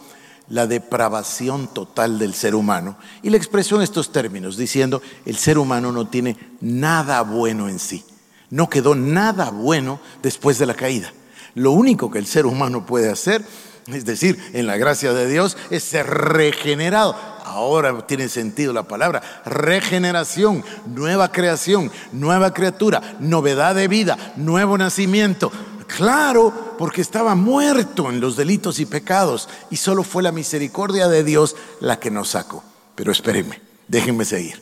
la 0.48 0.66
depravación 0.66 1.68
total 1.68 2.18
del 2.18 2.34
ser 2.34 2.54
humano. 2.54 2.96
Y 3.22 3.30
le 3.30 3.36
expresó 3.36 3.76
en 3.76 3.82
estos 3.82 4.12
términos, 4.12 4.56
diciendo, 4.56 5.00
el 5.24 5.36
ser 5.36 5.58
humano 5.58 5.92
no 5.92 6.08
tiene 6.08 6.36
nada 6.60 7.22
bueno 7.22 7.68
en 7.68 7.78
sí. 7.78 8.04
No 8.50 8.68
quedó 8.68 8.94
nada 8.94 9.50
bueno 9.50 10.00
después 10.22 10.58
de 10.58 10.66
la 10.66 10.74
caída. 10.74 11.12
Lo 11.54 11.72
único 11.72 12.10
que 12.10 12.18
el 12.18 12.26
ser 12.26 12.46
humano 12.46 12.84
puede 12.84 13.10
hacer, 13.10 13.44
es 13.86 14.04
decir, 14.04 14.38
en 14.52 14.66
la 14.66 14.76
gracia 14.76 15.12
de 15.12 15.28
Dios, 15.28 15.56
es 15.70 15.82
ser 15.84 16.06
regenerado. 16.06 17.16
Ahora 17.44 18.06
tiene 18.06 18.28
sentido 18.28 18.72
la 18.72 18.82
palabra, 18.82 19.22
regeneración, 19.44 20.64
nueva 20.94 21.30
creación, 21.32 21.90
nueva 22.12 22.52
criatura, 22.52 23.16
novedad 23.20 23.74
de 23.74 23.88
vida, 23.88 24.34
nuevo 24.36 24.76
nacimiento. 24.76 25.50
Claro, 25.86 26.74
porque 26.78 27.00
estaba 27.00 27.34
muerto 27.34 28.10
en 28.10 28.20
los 28.20 28.36
delitos 28.36 28.80
y 28.80 28.86
pecados 28.86 29.48
y 29.70 29.76
solo 29.76 30.02
fue 30.02 30.22
la 30.22 30.32
misericordia 30.32 31.08
de 31.08 31.24
Dios 31.24 31.56
la 31.80 31.98
que 31.98 32.10
nos 32.10 32.30
sacó. 32.30 32.62
Pero 32.94 33.12
espérenme, 33.12 33.60
déjenme 33.88 34.24
seguir. 34.24 34.60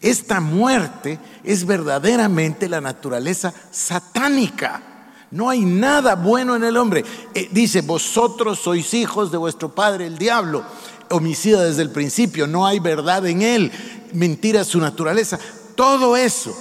Esta 0.00 0.40
muerte 0.40 1.18
es 1.42 1.66
verdaderamente 1.66 2.68
la 2.68 2.80
naturaleza 2.80 3.52
satánica. 3.70 4.82
No 5.30 5.50
hay 5.50 5.60
nada 5.64 6.14
bueno 6.14 6.54
en 6.54 6.64
el 6.64 6.76
hombre. 6.76 7.04
Eh, 7.34 7.48
dice, 7.50 7.80
vosotros 7.82 8.60
sois 8.60 8.94
hijos 8.94 9.30
de 9.32 9.38
vuestro 9.38 9.74
padre 9.74 10.06
el 10.06 10.16
diablo, 10.16 10.64
homicida 11.10 11.64
desde 11.64 11.82
el 11.82 11.90
principio, 11.90 12.46
no 12.46 12.66
hay 12.66 12.78
verdad 12.78 13.26
en 13.26 13.42
él, 13.42 13.72
mentira 14.12 14.64
su 14.64 14.78
naturaleza. 14.78 15.38
Todo 15.74 16.16
eso 16.16 16.56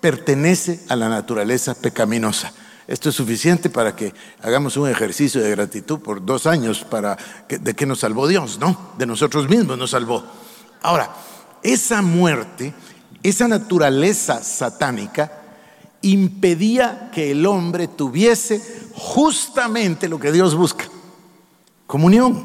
pertenece 0.00 0.80
a 0.88 0.96
la 0.96 1.08
naturaleza 1.08 1.74
pecaminosa. 1.74 2.52
Esto 2.90 3.10
es 3.10 3.14
suficiente 3.14 3.70
para 3.70 3.94
que 3.94 4.12
hagamos 4.42 4.76
un 4.76 4.88
ejercicio 4.88 5.40
de 5.40 5.52
gratitud 5.52 6.00
por 6.00 6.26
dos 6.26 6.48
años 6.48 6.82
para 6.82 7.16
de 7.48 7.72
que 7.74 7.86
nos 7.86 8.00
salvó 8.00 8.26
Dios, 8.26 8.58
¿no? 8.58 8.94
De 8.98 9.06
nosotros 9.06 9.48
mismos 9.48 9.78
nos 9.78 9.92
salvó. 9.92 10.24
Ahora, 10.82 11.08
esa 11.62 12.02
muerte, 12.02 12.74
esa 13.22 13.46
naturaleza 13.46 14.42
satánica, 14.42 15.30
impedía 16.02 17.12
que 17.14 17.30
el 17.30 17.46
hombre 17.46 17.86
tuviese 17.86 18.60
justamente 18.94 20.08
lo 20.08 20.18
que 20.18 20.32
Dios 20.32 20.56
busca, 20.56 20.86
comunión. 21.86 22.44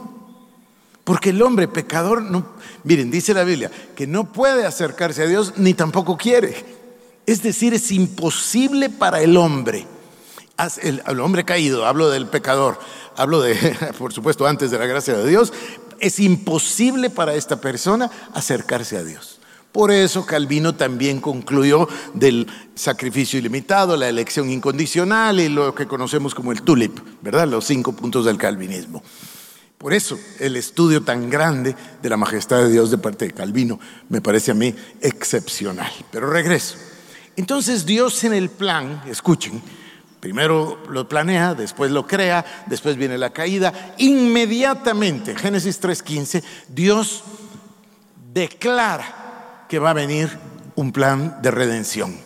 Porque 1.03 1.31
el 1.31 1.41
hombre 1.41 1.67
pecador, 1.67 2.21
no, 2.21 2.45
miren, 2.83 3.09
dice 3.09 3.33
la 3.33 3.45
Biblia, 3.45 3.71
que 3.95 4.05
no 4.05 4.31
puede 4.31 4.67
acercarse 4.67 5.23
a 5.23 5.27
Dios 5.27 5.53
ni 5.57 5.73
tampoco 5.73 6.17
quiere. 6.17 6.55
Es 7.25 7.41
decir, 7.41 7.73
es 7.73 7.91
imposible 7.91 8.91
para 8.91 9.23
el 9.23 9.37
hombre 9.37 9.87
el, 10.81 11.19
hombre 11.19 11.45
caído, 11.45 11.85
hablo 11.85 12.09
del 12.09 12.27
pecador, 12.27 12.79
hablo 13.15 13.41
de, 13.41 13.55
por 13.97 14.13
supuesto, 14.13 14.45
antes 14.47 14.71
de 14.71 14.79
la 14.79 14.85
gracia 14.85 15.17
de 15.17 15.27
Dios, 15.27 15.53
es 15.99 16.19
imposible 16.19 17.09
para 17.09 17.35
esta 17.35 17.61
persona 17.61 18.09
acercarse 18.33 18.97
a 18.97 19.03
Dios. 19.03 19.39
Por 19.71 19.91
eso 19.91 20.25
Calvino 20.25 20.75
también 20.75 21.19
concluyó 21.19 21.89
del 22.13 22.47
sacrificio 22.75 23.39
ilimitado, 23.39 23.97
la 23.97 24.07
elección 24.07 24.49
incondicional 24.49 25.41
y 25.41 25.49
lo 25.49 25.75
que 25.75 25.85
conocemos 25.85 26.33
como 26.33 26.53
el 26.53 26.61
tulip, 26.61 26.97
¿verdad? 27.21 27.45
Los 27.45 27.65
cinco 27.65 27.91
puntos 27.91 28.23
del 28.23 28.37
calvinismo. 28.37 29.03
Por 29.77 29.93
eso 29.93 30.17
el 30.39 30.55
estudio 30.55 31.03
tan 31.03 31.29
grande 31.29 31.75
de 32.01 32.09
la 32.09 32.15
majestad 32.15 32.59
de 32.59 32.71
Dios 32.71 32.89
de 32.89 32.97
parte 32.97 33.25
de 33.25 33.33
Calvino 33.33 33.77
me 34.07 34.21
parece 34.21 34.51
a 34.51 34.53
mí 34.53 34.73
excepcional. 35.01 35.91
Pero 36.09 36.29
regreso. 36.29 36.77
Entonces 37.35 37.85
Dios 37.85 38.23
en 38.23 38.33
el 38.33 38.49
plan, 38.49 39.03
escuchen, 39.07 39.61
Primero 40.25 40.81
lo 40.89 41.07
planea, 41.07 41.53
después 41.53 41.91
lo 41.91 42.07
crea, 42.07 42.43
después 42.65 42.97
viene 42.97 43.15
la 43.15 43.29
caída. 43.29 43.93
Inmediatamente, 43.99 45.35
Génesis 45.35 45.79
3.15, 45.79 46.41
Dios 46.67 47.23
declara 48.33 49.67
que 49.69 49.77
va 49.77 49.91
a 49.91 49.93
venir 49.93 50.35
un 50.73 50.91
plan 50.91 51.37
de 51.43 51.51
redención. 51.51 52.17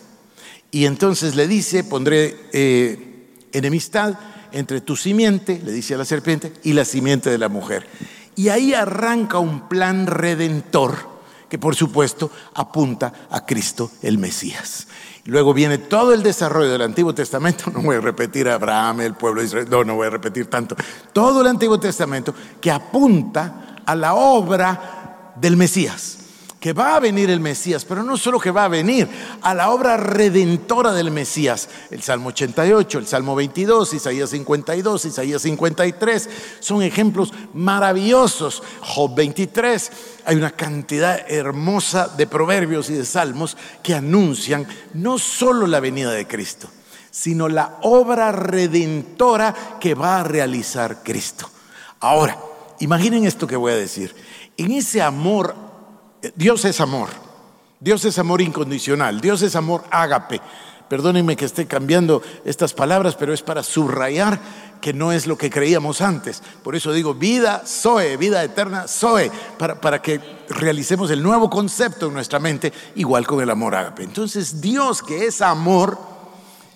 Y 0.70 0.86
entonces 0.86 1.36
le 1.36 1.46
dice, 1.46 1.84
pondré 1.84 2.40
eh, 2.54 3.28
enemistad 3.52 4.14
entre 4.52 4.80
tu 4.80 4.96
simiente, 4.96 5.60
le 5.62 5.70
dice 5.70 5.92
a 5.92 5.98
la 5.98 6.06
serpiente, 6.06 6.54
y 6.64 6.72
la 6.72 6.86
simiente 6.86 7.28
de 7.28 7.36
la 7.36 7.50
mujer. 7.50 7.86
Y 8.34 8.48
ahí 8.48 8.72
arranca 8.72 9.36
un 9.40 9.68
plan 9.68 10.06
redentor 10.06 11.20
que 11.50 11.58
por 11.58 11.76
supuesto 11.76 12.30
apunta 12.54 13.12
a 13.28 13.44
Cristo 13.44 13.90
el 14.00 14.16
Mesías. 14.16 14.86
Luego 15.26 15.52
viene 15.52 15.78
todo 15.78 16.14
el 16.14 16.22
desarrollo 16.22 16.70
del 16.70 16.82
Antiguo 16.82 17.14
Testamento, 17.14 17.70
no 17.72 17.82
voy 17.82 17.96
a 17.96 18.00
repetir 18.00 18.48
a 18.48 18.54
Abraham, 18.54 19.02
el 19.02 19.14
pueblo 19.14 19.40
de 19.40 19.46
Israel, 19.46 19.66
no, 19.70 19.84
no 19.84 19.96
voy 19.96 20.06
a 20.06 20.10
repetir 20.10 20.46
tanto, 20.46 20.76
todo 21.12 21.40
el 21.42 21.46
Antiguo 21.46 21.78
Testamento 21.78 22.34
que 22.60 22.70
apunta 22.70 23.76
a 23.84 23.94
la 23.94 24.14
obra 24.14 25.32
del 25.36 25.56
Mesías 25.56 26.19
que 26.60 26.74
va 26.74 26.94
a 26.94 27.00
venir 27.00 27.30
el 27.30 27.40
Mesías, 27.40 27.86
pero 27.86 28.02
no 28.02 28.18
solo 28.18 28.38
que 28.38 28.50
va 28.50 28.66
a 28.66 28.68
venir, 28.68 29.08
a 29.40 29.54
la 29.54 29.70
obra 29.70 29.96
redentora 29.96 30.92
del 30.92 31.10
Mesías. 31.10 31.70
El 31.90 32.02
Salmo 32.02 32.28
88, 32.28 32.98
el 32.98 33.06
Salmo 33.06 33.34
22, 33.34 33.94
Isaías 33.94 34.28
52, 34.28 35.06
Isaías 35.06 35.40
53, 35.40 36.28
son 36.60 36.82
ejemplos 36.82 37.32
maravillosos. 37.54 38.62
Job 38.82 39.14
23, 39.14 39.90
hay 40.26 40.36
una 40.36 40.50
cantidad 40.50 41.24
hermosa 41.30 42.08
de 42.08 42.26
proverbios 42.26 42.90
y 42.90 42.92
de 42.94 43.06
salmos 43.06 43.56
que 43.82 43.94
anuncian 43.94 44.66
no 44.92 45.18
solo 45.18 45.66
la 45.66 45.80
venida 45.80 46.12
de 46.12 46.26
Cristo, 46.26 46.68
sino 47.10 47.48
la 47.48 47.78
obra 47.82 48.32
redentora 48.32 49.78
que 49.80 49.94
va 49.94 50.20
a 50.20 50.24
realizar 50.24 51.02
Cristo. 51.02 51.48
Ahora, 52.00 52.38
imaginen 52.80 53.24
esto 53.24 53.46
que 53.46 53.56
voy 53.56 53.72
a 53.72 53.76
decir. 53.76 54.14
En 54.58 54.72
ese 54.72 55.00
amor 55.00 55.69
Dios 56.34 56.64
es 56.64 56.80
amor. 56.80 57.08
Dios 57.80 58.04
es 58.04 58.18
amor 58.18 58.42
incondicional. 58.42 59.20
Dios 59.20 59.42
es 59.42 59.56
amor 59.56 59.84
ágape. 59.90 60.40
Perdónenme 60.88 61.36
que 61.36 61.44
esté 61.44 61.66
cambiando 61.66 62.20
estas 62.44 62.74
palabras, 62.74 63.14
pero 63.14 63.32
es 63.32 63.42
para 63.42 63.62
subrayar 63.62 64.40
que 64.80 64.92
no 64.92 65.12
es 65.12 65.26
lo 65.26 65.38
que 65.38 65.48
creíamos 65.48 66.00
antes. 66.00 66.42
Por 66.64 66.74
eso 66.74 66.92
digo 66.92 67.14
vida, 67.14 67.62
Zoe, 67.64 68.16
vida 68.16 68.42
eterna, 68.42 68.88
Zoe, 68.88 69.30
para, 69.56 69.80
para 69.80 70.02
que 70.02 70.20
realicemos 70.48 71.10
el 71.10 71.22
nuevo 71.22 71.48
concepto 71.48 72.08
en 72.08 72.14
nuestra 72.14 72.40
mente, 72.40 72.72
igual 72.96 73.26
con 73.26 73.40
el 73.40 73.50
amor 73.50 73.76
ágape. 73.76 74.02
Entonces 74.02 74.60
Dios 74.60 75.00
que 75.00 75.26
es 75.26 75.40
amor 75.40 75.96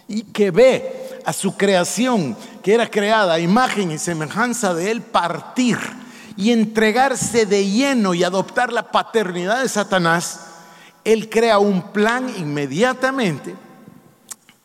y 0.06 0.22
que 0.22 0.52
ve 0.52 1.20
a 1.26 1.32
su 1.32 1.56
creación, 1.56 2.36
que 2.62 2.74
era 2.74 2.88
creada 2.88 3.34
a 3.34 3.40
imagen 3.40 3.90
y 3.90 3.98
semejanza 3.98 4.74
de 4.74 4.92
Él, 4.92 5.02
partir 5.02 5.78
y 6.36 6.50
entregarse 6.50 7.46
de 7.46 7.68
lleno 7.68 8.14
y 8.14 8.24
adoptar 8.24 8.72
la 8.72 8.90
paternidad 8.90 9.62
de 9.62 9.68
Satanás, 9.68 10.40
él 11.04 11.28
crea 11.28 11.58
un 11.58 11.92
plan 11.92 12.32
inmediatamente. 12.36 13.54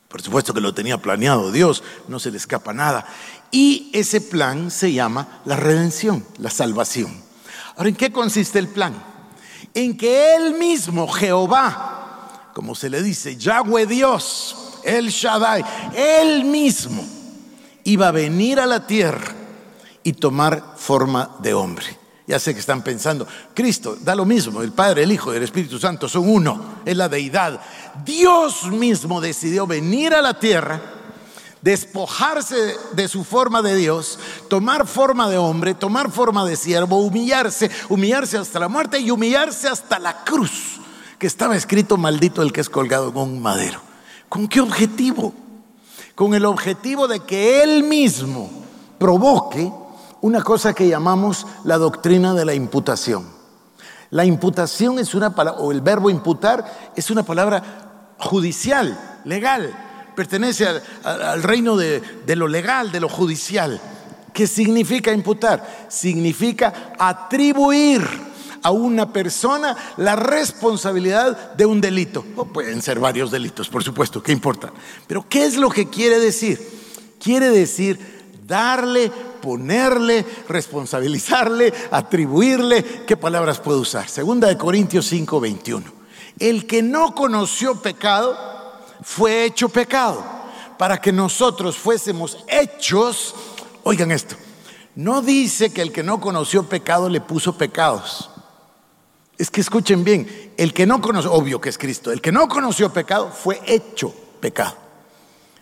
Por 0.08 0.22
supuesto 0.22 0.54
que 0.54 0.62
lo 0.62 0.74
tenía 0.74 0.98
planeado 0.98 1.52
Dios, 1.52 1.84
no 2.08 2.20
se 2.20 2.32
le 2.32 2.38
escapa 2.38 2.74
nada. 2.74 3.06
Y 3.52 3.92
ese 3.94 4.22
plan 4.22 4.72
se 4.72 4.92
llama 4.92 5.42
la 5.46 5.56
redención, 5.56 6.26
la 6.38 6.50
salvación. 6.50 7.22
Ahora, 7.76 7.90
¿en 7.90 7.96
qué 7.96 8.12
consiste 8.12 8.58
el 8.58 8.68
plan? 8.68 8.94
En 9.74 9.96
que 9.96 10.36
Él 10.36 10.56
mismo, 10.56 11.08
Jehová, 11.08 12.52
como 12.56 12.74
se 12.74 12.90
le 12.90 13.04
dice, 13.04 13.38
Yahweh 13.38 13.86
Dios, 13.86 14.80
El 14.84 15.10
Shaddai, 15.10 15.64
Él 15.96 16.46
mismo 16.46 17.06
iba 17.84 18.08
a 18.08 18.12
venir 18.12 18.60
a 18.60 18.66
la 18.66 18.88
tierra 18.88 19.39
y 20.04 20.14
tomar 20.14 20.76
forma 20.78 21.36
de 21.40 21.54
hombre. 21.54 22.00
Ya 22.30 22.38
sé 22.38 22.54
que 22.54 22.60
están 22.60 22.84
pensando, 22.84 23.28
Cristo 23.56 23.98
da 24.02 24.14
lo 24.14 24.24
mismo, 24.24 24.62
el 24.62 24.72
Padre, 24.72 25.02
el 25.02 25.12
Hijo 25.12 25.34
y 25.34 25.38
el 25.38 25.44
Espíritu 25.44 25.80
Santo 25.80 26.08
son 26.08 26.30
uno, 26.30 26.76
es 26.86 26.96
la 26.96 27.10
deidad. 27.10 27.60
Dios 28.06 28.68
mismo 28.68 29.20
decidió 29.20 29.66
venir 29.66 30.14
a 30.14 30.22
la 30.22 30.40
tierra, 30.40 30.80
despojarse 31.64 32.76
de 32.94 33.08
su 33.08 33.24
forma 33.24 33.64
de 33.64 33.76
Dios, 33.76 34.20
tomar 34.48 34.86
forma 34.86 35.28
de 35.28 35.40
hombre, 35.40 35.74
tomar 35.74 36.12
forma 36.12 36.46
de 36.46 36.56
siervo, 36.56 37.00
humillarse, 37.00 37.72
humillarse 37.90 38.38
hasta 38.38 38.60
la 38.60 38.70
muerte 38.70 39.00
y 39.00 39.10
humillarse 39.10 39.68
hasta 39.68 39.98
la 39.98 40.24
cruz, 40.24 40.80
que 41.18 41.26
estaba 41.26 41.56
escrito 41.56 41.98
maldito 41.98 42.44
el 42.44 42.54
que 42.54 42.62
es 42.62 42.70
colgado 42.70 43.10
en 43.10 43.18
un 43.18 43.42
madero. 43.42 43.82
¿Con 44.30 44.48
qué 44.48 44.62
objetivo? 44.62 45.34
Con 46.14 46.36
el 46.36 46.46
objetivo 46.46 47.08
de 47.08 47.22
que 47.22 47.64
Él 47.64 47.82
mismo 47.82 48.52
provoque 49.00 49.72
una 50.22 50.42
cosa 50.42 50.74
que 50.74 50.88
llamamos 50.88 51.46
la 51.64 51.78
doctrina 51.78 52.34
de 52.34 52.46
la 52.46 52.54
imputación. 52.54 53.26
La 54.12 54.26
imputación 54.26 55.00
es 55.00 55.14
una 55.14 55.36
palabra, 55.36 55.62
o 55.62 55.72
el 55.72 55.82
verbo 55.82 56.10
imputar 56.10 56.92
es 56.96 57.12
una 57.12 57.24
palabra 57.24 58.16
judicial, 58.18 59.22
legal, 59.24 60.12
pertenece 60.16 60.68
al, 61.04 61.44
reino 61.44 61.78
de, 61.78 62.02
de 62.26 62.36
lo 62.36 62.48
legal, 62.48 62.92
de 62.92 63.00
lo 63.00 63.08
judicial. 63.08 63.80
¿Qué 64.34 64.48
significa 64.48 65.12
imputar? 65.12 65.86
Significa 65.90 66.94
atribuir 66.98 68.02
a 68.62 68.72
una 68.72 69.14
persona 69.14 69.76
la 69.98 70.16
responsabilidad 70.16 71.54
de 71.54 71.66
un 71.66 71.80
delito. 71.80 72.26
O 72.36 72.46
pueden 72.46 72.82
ser 72.82 73.00
varios 73.00 73.32
delitos, 73.32 73.70
por 73.70 73.84
supuesto, 73.84 74.22
¿qué 74.22 74.32
importa? 74.32 74.72
Pero 75.08 75.26
¿qué 75.30 75.46
es 75.46 75.56
lo 75.56 75.70
que 75.70 75.88
quiere 75.88 76.20
decir? 76.20 76.60
Quiere 77.20 77.50
decir 77.50 78.19
darle, 78.50 79.10
ponerle, 79.10 80.26
responsabilizarle, 80.50 81.74
atribuirle. 81.92 82.84
¿Qué 83.06 83.16
palabras 83.16 83.60
puedo 83.60 83.80
usar? 83.80 84.10
Segunda 84.10 84.50
de 84.50 84.58
Corintios 84.58 85.06
5, 85.06 85.40
21. 85.40 85.86
El 86.40 86.68
que 86.68 86.82
no 86.82 87.16
conoció 87.16 87.82
pecado 87.82 88.38
fue 89.02 89.46
hecho 89.46 89.70
pecado 89.70 90.22
para 90.78 91.00
que 91.00 91.14
nosotros 91.14 91.78
fuésemos 91.78 92.44
hechos. 92.48 93.36
Oigan 93.84 94.12
esto, 94.12 94.36
no 94.96 95.22
dice 95.22 95.72
que 95.72 95.82
el 95.82 95.94
que 95.94 96.04
no 96.04 96.20
conoció 96.20 96.68
pecado 96.68 97.08
le 97.08 97.22
puso 97.22 97.58
pecados. 97.58 98.30
Es 99.38 99.50
que 99.50 99.62
escuchen 99.62 100.04
bien, 100.04 100.54
el 100.58 100.74
que 100.74 100.86
no 100.86 101.00
conoció, 101.00 101.32
obvio 101.32 101.62
que 101.62 101.70
es 101.70 101.78
Cristo, 101.78 102.12
el 102.12 102.20
que 102.20 102.34
no 102.34 102.50
conoció 102.50 102.92
pecado 102.92 103.32
fue 103.32 103.62
hecho 103.66 104.14
pecado. 104.42 104.89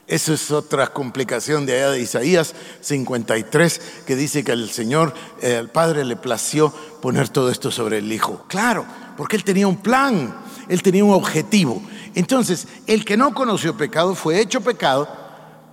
Eso 0.08 0.34
es 0.34 0.52
otra 0.52 0.88
complicación 0.88 1.66
de 1.66 1.74
allá 1.74 1.92
de 1.92 2.00
Isaías 2.00 2.56
53, 2.80 3.82
que 4.06 4.16
dice 4.16 4.42
que 4.42 4.54
al 4.54 4.70
Señor, 4.70 5.14
eh, 5.42 5.58
al 5.58 5.70
Padre 5.70 6.06
le 6.06 6.16
plació 6.16 6.74
poner 7.02 7.28
todo 7.28 7.52
esto 7.52 7.72
sobre 7.72 7.98
el 7.98 8.12
Hijo. 8.14 8.46
Claro, 8.48 8.86
porque 9.18 9.36
Él 9.36 9.44
tenía 9.44 9.68
un 9.68 9.82
plan, 9.82 10.34
Él 10.70 10.82
tenía 10.82 11.04
un 11.04 11.14
objetivo. 11.14 11.82
Entonces, 12.16 12.68
el 12.88 13.04
que 13.04 13.18
no 13.18 13.34
conoció 13.34 13.76
pecado 13.76 14.16
fue 14.16 14.40
hecho 14.40 14.62
pecado 14.62 15.10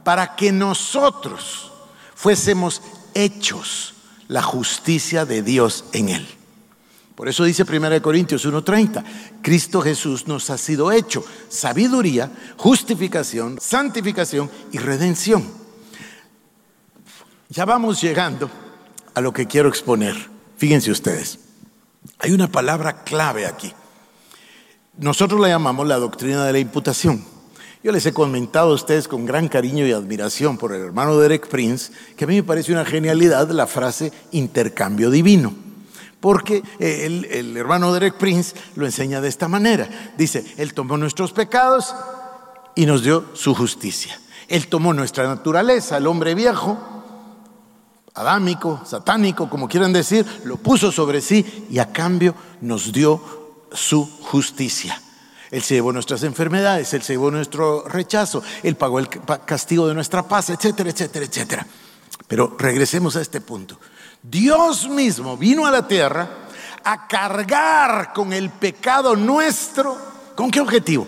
para 0.03 0.35
que 0.35 0.51
nosotros 0.51 1.71
fuésemos 2.17 2.83
hechos 3.15 3.95
la 4.27 4.43
justicia 4.43 5.25
de 5.25 5.43
Dios 5.43 5.85
en 5.93 6.09
Él. 6.09 6.27
Por 7.15 7.29
eso 7.29 7.45
dice 7.45 7.63
1 7.63 8.03
Corintios 8.03 8.45
1:30, 8.45 9.05
Cristo 9.41 9.81
Jesús 9.81 10.27
nos 10.27 10.51
ha 10.51 10.59
sido 10.59 10.91
hecho 10.91 11.25
sabiduría, 11.49 12.31
justificación, 12.57 13.59
santificación 13.61 14.51
y 14.73 14.79
redención. 14.79 15.45
Ya 17.49 17.65
vamos 17.65 18.01
llegando 18.01 18.51
a 19.15 19.21
lo 19.21 19.33
que 19.33 19.47
quiero 19.47 19.69
exponer. 19.69 20.17
Fíjense 20.57 20.91
ustedes, 20.91 21.39
hay 22.19 22.33
una 22.33 22.51
palabra 22.51 23.05
clave 23.05 23.47
aquí. 23.47 23.73
Nosotros 24.99 25.41
la 25.41 25.49
llamamos 25.49 25.87
la 25.87 25.99
doctrina 25.99 26.45
de 26.45 26.53
la 26.53 26.59
imputación. 26.59 27.25
Yo 27.85 27.93
les 27.93 28.07
he 28.07 28.13
comentado 28.15 28.71
a 28.71 28.75
ustedes 28.75 29.07
con 29.07 29.27
gran 29.27 29.47
cariño 29.47 29.87
y 29.87 29.93
admiración 29.93 30.57
por 30.57 30.73
el 30.73 30.81
hermano 30.83 31.19
Derek 31.19 31.47
Prince 31.49 31.93
que 32.17 32.25
a 32.25 32.27
mí 32.27 32.37
me 32.37 32.43
parece 32.43 32.73
una 32.73 32.85
genialidad 32.85 33.51
la 33.51 33.67
frase 33.67 34.11
intercambio 34.33 35.11
divino 35.11 35.64
porque 36.25 36.63
eh, 36.79 37.05
el, 37.05 37.55
hermano 37.55 37.93
Derek 37.93 38.15
Prince 38.15 38.57
lo 38.77 38.87
enseña 38.87 39.21
de 39.21 39.29
esta 39.29 39.47
manera. 39.47 39.87
Dice, 40.17 40.43
Él 40.57 40.73
tomó 40.73 40.97
nuestros 40.97 41.33
pecados 41.33 41.95
y 42.75 42.87
nos 42.87 43.03
dio 43.03 43.27
su 43.35 43.55
justicia. 43.55 44.19
Él 44.49 44.69
tomó 44.69 44.95
nuestra 44.95 45.27
naturaleza, 45.27 45.99
el 45.99 46.07
hombre 46.07 46.35
viejo, 46.35 46.79
adámico, 48.15 48.81
satánico, 48.87 49.51
como 49.51 49.69
quieran 49.69 49.93
decir, 49.93 50.25
lo 50.45 50.57
puso 50.57 50.91
sobre 50.91 51.21
sí 51.21 51.67
y 51.69 51.79
a 51.79 51.93
cambio 51.93 52.35
nos 52.63 52.91
dio 52.91 53.21
su 53.71 54.07
justicia. 54.23 54.99
Él 55.51 55.61
se 55.61 55.75
llevó 55.75 55.93
nuestras 55.93 56.23
enfermedades, 56.23 56.95
Él 56.95 57.03
se 57.03 57.13
llevó 57.13 57.31
nuestro 57.31 57.87
rechazo, 57.87 58.43
Él 58.63 58.77
pagó 58.77 58.99
el 58.99 59.11
castigo 59.45 59.87
de 59.89 59.93
nuestra 59.93 60.23
paz, 60.23 60.49
etcétera, 60.49 60.89
etcétera, 60.89 61.27
etcétera. 61.27 61.67
Pero 62.27 62.57
regresemos 62.59 63.15
a 63.17 63.21
este 63.21 63.43
punto. 63.43 63.79
Dios 64.27 64.89
mismo 64.89 65.37
vino 65.37 65.67
a 65.67 65.71
la 65.71 65.87
tierra 65.87 66.27
a 66.83 67.07
cargar 67.07 68.15
con 68.15 68.33
el 68.33 68.49
pecado 68.49 69.15
nuestro. 69.15 69.99
¿Con 70.35 70.51
qué 70.51 70.61
objetivo? 70.61 71.07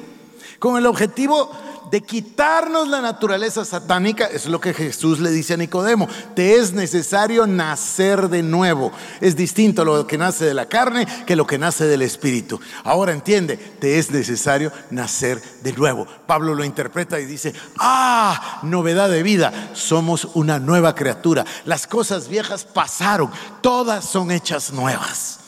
Con 0.58 0.76
el 0.76 0.84
objetivo 0.84 1.50
de 1.90 2.00
quitarnos 2.02 2.88
la 2.88 3.00
naturaleza 3.00 3.64
satánica, 3.64 4.26
es 4.26 4.46
lo 4.46 4.60
que 4.60 4.74
Jesús 4.74 5.20
le 5.20 5.30
dice 5.30 5.54
a 5.54 5.56
Nicodemo, 5.56 6.08
te 6.34 6.56
es 6.56 6.72
necesario 6.72 7.46
nacer 7.46 8.28
de 8.28 8.42
nuevo. 8.42 8.92
Es 9.20 9.36
distinto 9.36 9.84
lo 9.84 10.06
que 10.06 10.18
nace 10.18 10.44
de 10.44 10.54
la 10.54 10.68
carne 10.68 11.06
que 11.26 11.36
lo 11.36 11.46
que 11.46 11.58
nace 11.58 11.86
del 11.86 12.02
espíritu. 12.02 12.60
Ahora 12.84 13.12
entiende, 13.12 13.56
te 13.56 13.98
es 13.98 14.10
necesario 14.10 14.72
nacer 14.90 15.40
de 15.62 15.72
nuevo. 15.72 16.06
Pablo 16.26 16.54
lo 16.54 16.64
interpreta 16.64 17.20
y 17.20 17.24
dice, 17.24 17.54
ah, 17.78 18.60
novedad 18.62 19.08
de 19.10 19.22
vida, 19.22 19.70
somos 19.74 20.28
una 20.34 20.58
nueva 20.58 20.94
criatura. 20.94 21.44
Las 21.64 21.86
cosas 21.86 22.28
viejas 22.28 22.64
pasaron, 22.64 23.30
todas 23.60 24.04
son 24.04 24.30
hechas 24.30 24.72
nuevas. 24.72 25.40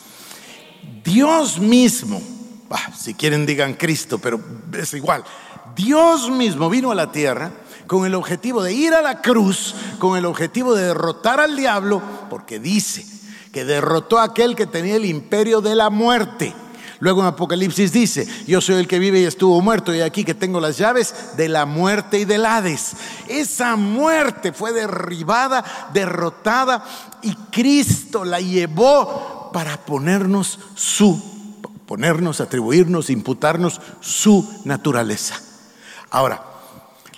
Dios 1.04 1.58
mismo, 1.58 2.20
si 2.96 3.14
quieren 3.14 3.46
digan 3.46 3.74
Cristo, 3.74 4.18
pero 4.18 4.40
es 4.72 4.92
igual. 4.94 5.24
Dios 5.74 6.30
mismo 6.30 6.68
vino 6.70 6.90
a 6.90 6.94
la 6.94 7.12
tierra 7.12 7.52
con 7.86 8.06
el 8.06 8.14
objetivo 8.14 8.62
de 8.62 8.72
ir 8.72 8.94
a 8.94 9.02
la 9.02 9.20
cruz, 9.20 9.74
con 9.98 10.16
el 10.16 10.26
objetivo 10.26 10.74
de 10.74 10.84
derrotar 10.84 11.40
al 11.40 11.56
diablo, 11.56 12.02
porque 12.30 12.60
dice 12.60 13.04
que 13.52 13.64
derrotó 13.64 14.18
a 14.18 14.24
aquel 14.24 14.54
que 14.54 14.66
tenía 14.66 14.96
el 14.96 15.06
imperio 15.06 15.60
de 15.60 15.74
la 15.74 15.90
muerte. 15.90 16.54
Luego 17.00 17.20
en 17.20 17.28
Apocalipsis 17.28 17.92
dice, 17.92 18.26
yo 18.46 18.60
soy 18.60 18.76
el 18.76 18.88
que 18.88 18.98
vive 18.98 19.20
y 19.20 19.24
estuvo 19.24 19.60
muerto 19.60 19.94
y 19.94 20.00
aquí 20.00 20.24
que 20.24 20.34
tengo 20.34 20.60
las 20.60 20.78
llaves 20.78 21.36
de 21.36 21.48
la 21.48 21.64
muerte 21.64 22.18
y 22.18 22.24
del 22.24 22.44
Hades. 22.44 22.92
Esa 23.28 23.76
muerte 23.76 24.52
fue 24.52 24.72
derribada, 24.72 25.64
derrotada 25.94 26.84
y 27.22 27.32
Cristo 27.52 28.24
la 28.24 28.40
llevó 28.40 29.50
para 29.52 29.76
ponernos 29.84 30.58
su, 30.74 31.22
ponernos, 31.86 32.40
atribuirnos, 32.40 33.10
imputarnos 33.10 33.80
su 34.00 34.46
naturaleza. 34.64 35.40
Ahora, 36.10 36.42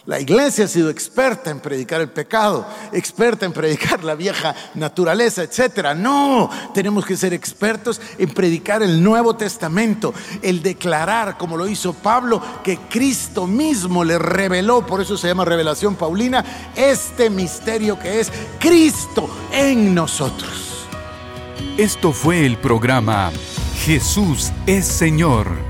la 0.06 0.18
iglesia 0.18 0.64
ha 0.64 0.68
sido 0.68 0.90
experta 0.90 1.50
en 1.50 1.60
predicar 1.60 2.00
el 2.00 2.08
pecado, 2.08 2.66
experta 2.90 3.46
en 3.46 3.52
predicar 3.52 4.02
la 4.02 4.14
vieja 4.14 4.54
naturaleza, 4.74 5.42
etc. 5.42 5.94
No, 5.94 6.50
tenemos 6.72 7.04
que 7.04 7.16
ser 7.16 7.34
expertos 7.34 8.00
en 8.18 8.30
predicar 8.30 8.82
el 8.82 9.02
Nuevo 9.02 9.36
Testamento, 9.36 10.14
el 10.42 10.62
declarar, 10.62 11.36
como 11.36 11.56
lo 11.56 11.68
hizo 11.68 11.92
Pablo, 11.92 12.42
que 12.64 12.78
Cristo 12.88 13.46
mismo 13.46 14.02
le 14.02 14.18
reveló, 14.18 14.84
por 14.86 15.00
eso 15.00 15.16
se 15.16 15.28
llama 15.28 15.44
revelación 15.44 15.94
paulina, 15.94 16.44
este 16.74 17.30
misterio 17.30 17.98
que 17.98 18.20
es 18.20 18.32
Cristo 18.58 19.30
en 19.52 19.94
nosotros. 19.94 20.88
Esto 21.76 22.12
fue 22.12 22.46
el 22.46 22.56
programa 22.56 23.30
Jesús 23.84 24.50
es 24.66 24.86
Señor 24.86 25.69